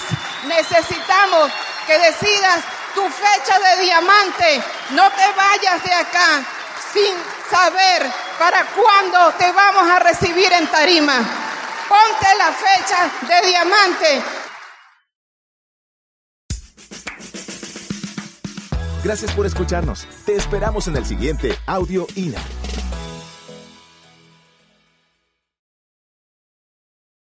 Necesitamos 0.48 1.52
que 1.88 2.00
decidas 2.00 2.64
tu 2.96 3.04
fecha 3.10 3.60
de 3.60 3.84
diamante. 3.84 4.64
No 4.92 5.10
te 5.12 5.32
vayas 5.36 5.84
de 5.84 5.94
acá 5.94 6.44
sin 6.94 7.16
saber 7.50 8.12
para 8.40 8.66
cuándo 8.66 9.34
te 9.38 9.52
vamos 9.52 9.90
a 9.90 10.00
recibir 10.00 10.52
en 10.54 10.68
tarima. 10.68 11.20
Ponte 11.88 12.36
la 12.38 12.52
fecha 12.52 13.10
de 13.28 13.48
diamante 13.48 14.24
Gracias 19.04 19.34
por 19.34 19.46
escucharnos. 19.46 20.08
Te 20.26 20.36
esperamos 20.36 20.88
en 20.88 20.96
el 20.96 21.06
siguiente 21.06 21.58
Audio 21.66 22.08
INA. 22.16 22.40